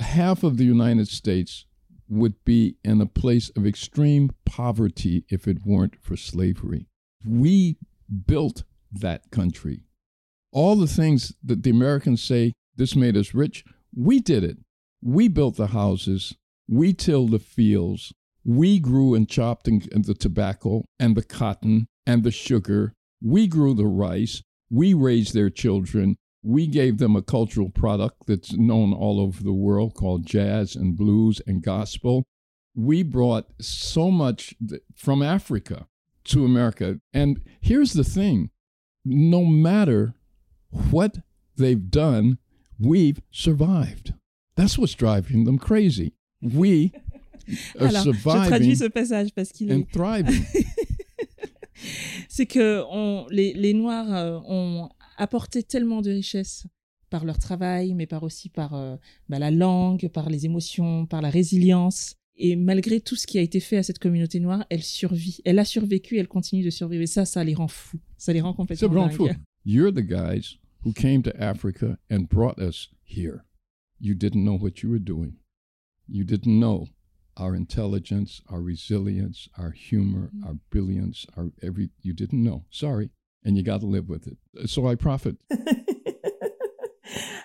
half 0.00 0.42
of 0.42 0.56
the 0.56 0.64
United 0.64 1.06
States 1.06 1.66
would 2.08 2.34
be 2.44 2.74
in 2.84 3.00
a 3.00 3.06
place 3.06 3.52
of 3.56 3.64
extreme 3.64 4.30
poverty 4.44 5.24
if 5.28 5.46
it 5.46 5.58
weren't 5.64 5.94
for 6.02 6.16
slavery. 6.16 6.88
We 7.24 7.76
built 8.26 8.64
that 8.90 9.30
country. 9.30 9.82
All 10.50 10.74
the 10.74 10.88
things 10.88 11.34
that 11.44 11.62
the 11.62 11.70
Americans 11.70 12.20
say, 12.20 12.54
this 12.74 12.96
made 12.96 13.16
us 13.16 13.32
rich, 13.32 13.64
we 13.94 14.18
did 14.18 14.42
it. 14.42 14.56
We 15.00 15.28
built 15.28 15.56
the 15.56 15.68
houses, 15.68 16.34
we 16.68 16.92
tilled 16.92 17.30
the 17.30 17.38
fields, 17.38 18.12
we 18.44 18.78
grew 18.78 19.14
and 19.14 19.28
chopped 19.28 19.64
the 19.64 20.16
tobacco 20.18 20.84
and 20.98 21.16
the 21.16 21.22
cotton 21.22 21.88
and 22.06 22.22
the 22.22 22.30
sugar, 22.30 22.94
we 23.22 23.46
grew 23.46 23.74
the 23.74 23.86
rice, 23.86 24.42
we 24.70 24.94
raised 24.94 25.34
their 25.34 25.50
children, 25.50 26.16
we 26.42 26.66
gave 26.66 26.98
them 26.98 27.16
a 27.16 27.22
cultural 27.22 27.70
product 27.70 28.26
that's 28.26 28.52
known 28.52 28.92
all 28.92 29.20
over 29.20 29.42
the 29.42 29.52
world 29.52 29.94
called 29.94 30.26
jazz 30.26 30.76
and 30.76 30.96
blues 30.96 31.40
and 31.46 31.62
gospel. 31.62 32.24
We 32.74 33.02
brought 33.02 33.46
so 33.60 34.10
much 34.10 34.54
from 34.94 35.22
Africa 35.22 35.88
to 36.24 36.44
America. 36.44 37.00
And 37.12 37.42
here's 37.60 37.92
the 37.92 38.04
thing 38.04 38.50
no 39.04 39.44
matter 39.44 40.14
what 40.90 41.18
they've 41.56 41.90
done, 41.90 42.38
we've 42.78 43.20
survived. 43.30 44.14
That's 44.54 44.78
what's 44.78 44.94
driving 44.94 45.44
them 45.44 45.58
crazy. 45.58 46.12
We 46.42 46.90
are 47.78 47.88
Alors, 47.88 48.04
je 48.04 48.46
traduis 48.48 48.76
ce 48.76 48.84
passage 48.84 49.32
parce 49.34 49.50
qu'il 49.50 49.70
est 49.70 49.86
c'est 52.28 52.46
que 52.46 52.82
on, 52.90 53.26
les, 53.30 53.52
les 53.54 53.74
Noirs 53.74 54.12
euh, 54.12 54.38
ont 54.46 54.88
apporté 55.16 55.62
tellement 55.62 56.02
de 56.02 56.10
richesses 56.10 56.66
par 57.10 57.24
leur 57.24 57.38
travail, 57.38 57.94
mais 57.94 58.06
par 58.06 58.22
aussi 58.22 58.48
par 58.48 58.74
euh, 58.74 58.96
bah, 59.28 59.38
la 59.38 59.50
langue, 59.50 60.08
par 60.08 60.28
les 60.28 60.44
émotions, 60.44 61.06
par 61.06 61.22
la 61.22 61.30
résilience. 61.30 62.14
Et 62.36 62.54
malgré 62.54 63.00
tout 63.00 63.16
ce 63.16 63.26
qui 63.26 63.38
a 63.38 63.42
été 63.42 63.58
fait 63.58 63.78
à 63.78 63.82
cette 63.82 63.98
communauté 63.98 64.38
noire, 64.38 64.64
elle 64.70 64.82
survit. 64.82 65.40
Elle 65.44 65.58
a 65.58 65.64
survécu, 65.64 66.18
elle 66.18 66.28
continue 66.28 66.62
de 66.62 66.70
survivre. 66.70 67.02
Et 67.02 67.08
ça, 67.08 67.24
ça 67.24 67.42
les 67.42 67.54
rend 67.54 67.66
fous. 67.66 67.98
Ça 68.16 68.32
les 68.32 68.40
rend 68.40 68.52
complètement 68.52 69.06
dingues. 69.06 69.12
food. 69.12 69.36
You're 69.64 69.92
the 69.92 70.06
guys 70.06 70.58
who 70.84 70.92
came 70.92 71.22
to 71.22 71.32
Africa 71.36 71.98
and 72.10 72.28
brought 72.28 72.58
us 72.58 72.90
here. 73.04 73.44
You 74.00 74.14
didn't 74.14 74.44
know 74.44 74.56
what 74.56 74.82
you 74.82 74.90
were 74.90 75.00
doing. 75.00 75.32
You 76.08 76.24
didn't 76.24 76.58
know 76.58 76.88
our 77.36 77.54
intelligence, 77.54 78.42
our 78.48 78.60
resilience, 78.60 79.48
our 79.56 79.70
humor, 79.70 80.30
our 80.44 80.56
brilliance, 80.70 81.26
our 81.36 81.50
every. 81.62 81.90
You 82.02 82.12
didn't 82.12 82.42
know. 82.42 82.64
Sorry, 82.70 83.10
and 83.44 83.56
you 83.56 83.62
got 83.62 83.80
to 83.80 83.86
live 83.86 84.08
with 84.08 84.26
it. 84.26 84.38
So 84.68 84.86
I 84.86 84.96
profit. 84.96 85.36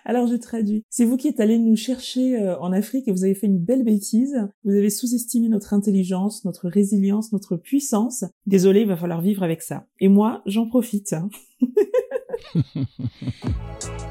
Alors 0.06 0.28
je 0.28 0.36
traduis. 0.36 0.84
C'est 0.89 1.06
vous 1.06 1.15
qui 1.15 1.30
êtes 1.30 1.39
allé 1.39 1.58
nous 1.58 1.78
chercher 1.78 2.36
euh, 2.36 2.60
en 2.60 2.73
Afrique 2.73 3.08
et 3.08 3.12
vous 3.13 3.23
avez 3.23 3.36
fait 3.36 3.47
une 3.47 3.60
belle 3.60 3.84
bêtise. 3.84 4.36
Vous 4.65 4.71
avez 4.71 4.89
sous-estimé 4.89 5.47
notre 5.47 5.73
intelligence, 5.73 6.43
notre 6.43 6.67
résilience, 6.67 7.32
notre 7.32 7.56
puissance. 7.56 8.26
Désolé, 8.45 8.82
il 8.82 8.88
va 8.88 8.97
falloir 8.97 9.21
vivre 9.21 9.43
avec 9.43 9.62
ça. 9.62 9.88
Et 10.02 10.10
moi, 10.10 10.41
j'en 10.45 10.67
profite. 10.67 11.15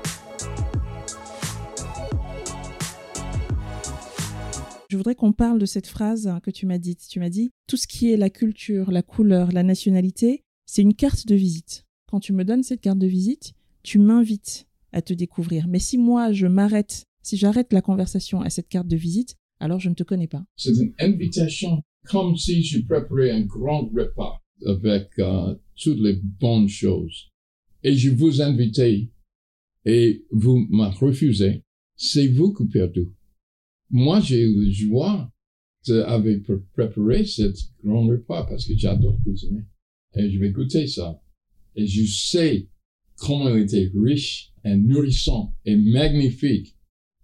Je 4.93 4.99
voudrais 4.99 5.15
qu'on 5.15 5.33
parle 5.33 5.59
de 5.59 5.65
cette 5.65 5.87
phrase 5.87 6.31
que 6.43 6.51
tu 6.51 6.67
m'as 6.67 6.77
dite. 6.77 7.07
Tu 7.09 7.19
m'as 7.19 7.31
dit, 7.31 7.51
tout 7.67 7.79
ce 7.79 7.87
qui 7.87 8.13
est 8.13 8.19
la 8.19 8.29
culture, 8.29 8.91
la 8.91 9.01
couleur, 9.01 9.51
la 9.51 9.63
nationalité, 9.63 10.43
c'est 10.67 10.83
une 10.83 10.93
carte 10.93 11.27
de 11.27 11.35
visite. 11.35 11.87
Quand 12.11 12.21
tu 12.21 12.35
me 12.35 12.45
donnes 12.45 12.63
cette 12.63 12.83
carte 12.83 12.99
de 12.99 13.07
visite, 13.07 13.55
tu 13.83 13.99
m'invites 13.99 14.67
à 14.93 15.01
te 15.01 15.15
découvrir. 15.15 15.67
Mais 15.67 15.79
si 15.79 15.97
moi, 15.97 16.33
je 16.33 16.47
m'arrête, 16.47 17.07
si 17.23 17.39
j'arrête 17.39 17.73
la 17.73 17.81
conversation 17.81 18.43
à 18.43 18.51
cette 18.51 18.69
carte 18.69 18.87
de 18.87 18.97
visite, 18.97 19.37
alors 19.61 19.81
je 19.81 19.89
ne 19.89 19.95
te 19.95 20.03
connais 20.03 20.27
pas. 20.27 20.45
C'est 20.57 20.75
une 20.77 20.93
invitation 20.99 21.83
comme 22.05 22.37
si 22.37 22.63
je 22.63 22.81
préparais 22.81 23.31
un 23.31 23.47
grand 23.47 23.91
repas 23.97 24.43
avec 24.67 25.09
euh, 25.21 25.55
toutes 25.75 26.01
les 26.01 26.21
bonnes 26.23 26.69
choses. 26.69 27.31
Et 27.83 27.97
je 27.97 28.11
vous 28.11 28.43
invite 28.43 28.79
et 29.87 30.27
vous 30.31 30.67
m'avez 30.69 30.95
refusé. 30.97 31.63
C'est 31.97 32.29
vous 32.29 32.53
qui 32.53 32.67
perdez. 32.67 33.11
Moi, 33.95 34.21
j'ai 34.21 34.41
eu 34.41 34.65
la 34.65 34.73
joie 34.73 35.33
d'avoir 35.87 36.39
préparé 36.73 37.27
cet 37.27 37.55
grand 37.85 38.07
repas 38.07 38.47
parce 38.47 38.65
que 38.65 38.75
j'adore 38.75 39.19
cuisiner. 39.23 39.65
Et 40.17 40.31
je 40.31 40.39
vais 40.39 40.51
goûter 40.51 40.87
ça. 40.87 41.21
Et 41.77 41.87
je 41.87 42.07
sais 42.07 42.69
comment 43.19 43.55
il 43.55 43.65
était 43.65 43.91
riche 43.95 44.51
et 44.65 44.77
nourrissant 44.77 45.55
et 45.67 45.77
magnifique. 45.77 46.75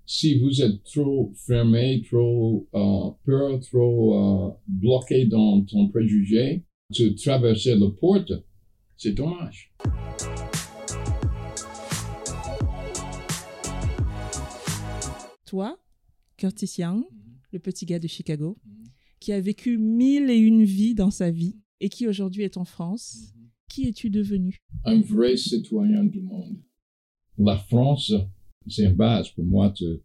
Si 0.04 0.38
vous 0.40 0.60
êtes 0.60 0.82
trop 0.84 1.32
fermé, 1.46 2.02
trop 2.06 2.68
euh, 2.74 3.12
peur, 3.24 3.60
trop 3.60 4.48
euh, 4.48 4.50
bloqué 4.66 5.24
dans 5.24 5.62
ton 5.64 5.88
préjugé, 5.88 6.64
de 6.90 7.08
traverser 7.10 7.76
la 7.76 7.88
porte, 7.98 8.32
c'est 8.98 9.12
dommage. 9.12 9.72
Toi, 15.46 15.78
Curtis 16.38 16.76
Young, 16.78 17.02
le 17.52 17.58
petit 17.58 17.84
gars 17.84 17.98
de 17.98 18.06
Chicago, 18.06 18.56
qui 19.18 19.32
a 19.32 19.40
vécu 19.40 19.76
mille 19.76 20.30
et 20.30 20.36
une 20.36 20.62
vies 20.62 20.94
dans 20.94 21.10
sa 21.10 21.32
vie 21.32 21.56
et 21.80 21.88
qui 21.88 22.06
aujourd'hui 22.06 22.44
est 22.44 22.56
en 22.56 22.64
France, 22.64 23.34
qui 23.68 23.88
es-tu 23.88 24.08
devenu? 24.08 24.56
Un 24.84 25.00
vrai 25.00 25.36
citoyen 25.36 26.04
du 26.04 26.22
monde. 26.22 26.56
La 27.38 27.58
France, 27.58 28.12
c'est 28.68 28.84
une 28.84 28.94
base 28.94 29.28
pour 29.30 29.44
moi 29.44 29.74
de 29.80 30.00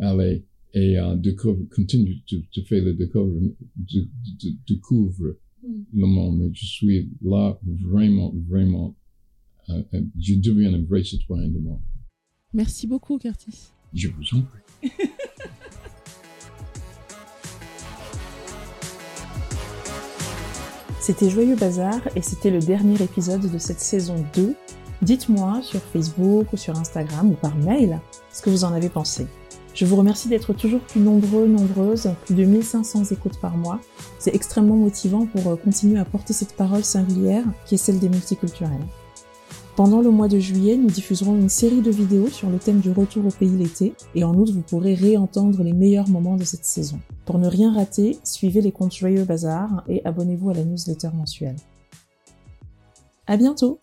aller 0.00 0.46
et 0.72 0.98
euh, 0.98 1.16
découvrir, 1.16 1.68
continuer 1.68 2.22
de, 2.30 2.62
faire 2.62 2.82
le 2.82 2.94
découvrir, 2.94 3.50
de, 3.76 4.00
de, 4.00 4.56
découvrir 4.66 5.34
le 5.62 6.06
monde. 6.06 6.38
Mais 6.38 6.50
je 6.54 6.64
suis 6.64 7.10
là 7.20 7.58
vraiment, 7.62 8.34
vraiment, 8.48 8.96
euh, 9.68 9.82
euh, 9.92 10.02
je 10.18 10.34
deviens 10.36 10.72
un 10.72 10.82
vrai 10.82 11.04
citoyen 11.04 11.48
du 11.48 11.58
monde. 11.58 11.80
Merci 12.54 12.86
beaucoup, 12.86 13.18
Curtis. 13.18 13.70
Je 13.92 14.08
vous 14.08 14.34
en 14.34 14.42
prie. 14.42 14.90
C'était 21.08 21.30
Joyeux 21.30 21.56
Bazar 21.56 22.00
et 22.16 22.20
c'était 22.20 22.50
le 22.50 22.58
dernier 22.58 23.02
épisode 23.02 23.50
de 23.50 23.56
cette 23.56 23.80
saison 23.80 24.26
2. 24.34 24.54
Dites-moi 25.00 25.60
sur 25.62 25.80
Facebook 25.80 26.52
ou 26.52 26.58
sur 26.58 26.78
Instagram 26.78 27.30
ou 27.30 27.32
par 27.32 27.56
mail 27.56 27.98
ce 28.30 28.42
que 28.42 28.50
vous 28.50 28.64
en 28.64 28.74
avez 28.74 28.90
pensé. 28.90 29.26
Je 29.72 29.86
vous 29.86 29.96
remercie 29.96 30.28
d'être 30.28 30.52
toujours 30.52 30.82
plus 30.82 31.00
nombreux, 31.00 31.46
nombreuses, 31.46 32.10
plus 32.26 32.34
de 32.34 32.44
1500 32.44 33.04
écoutes 33.04 33.40
par 33.40 33.56
mois. 33.56 33.80
C'est 34.18 34.34
extrêmement 34.34 34.76
motivant 34.76 35.24
pour 35.24 35.50
euh, 35.50 35.56
continuer 35.56 35.98
à 35.98 36.04
porter 36.04 36.34
cette 36.34 36.54
parole 36.54 36.84
singulière 36.84 37.44
qui 37.64 37.76
est 37.76 37.78
celle 37.78 38.00
des 38.00 38.10
multiculturels. 38.10 38.84
Pendant 39.78 40.00
le 40.00 40.10
mois 40.10 40.26
de 40.26 40.40
juillet, 40.40 40.76
nous 40.76 40.88
diffuserons 40.88 41.36
une 41.36 41.48
série 41.48 41.82
de 41.82 41.92
vidéos 41.92 42.26
sur 42.26 42.50
le 42.50 42.58
thème 42.58 42.80
du 42.80 42.90
retour 42.90 43.24
au 43.26 43.30
pays 43.30 43.56
l'été, 43.56 43.94
et 44.16 44.24
en 44.24 44.34
août, 44.34 44.50
vous 44.50 44.62
pourrez 44.62 44.94
réentendre 44.94 45.62
les 45.62 45.72
meilleurs 45.72 46.08
moments 46.08 46.34
de 46.34 46.42
cette 46.42 46.64
saison. 46.64 46.98
Pour 47.24 47.38
ne 47.38 47.46
rien 47.46 47.72
rater, 47.72 48.18
suivez 48.24 48.60
les 48.60 48.72
comptes 48.72 48.96
Joyeux 48.96 49.24
Bazar 49.24 49.84
et 49.86 50.04
abonnez-vous 50.04 50.50
à 50.50 50.54
la 50.54 50.64
newsletter 50.64 51.10
mensuelle. 51.14 51.54
À 53.28 53.36
bientôt! 53.36 53.78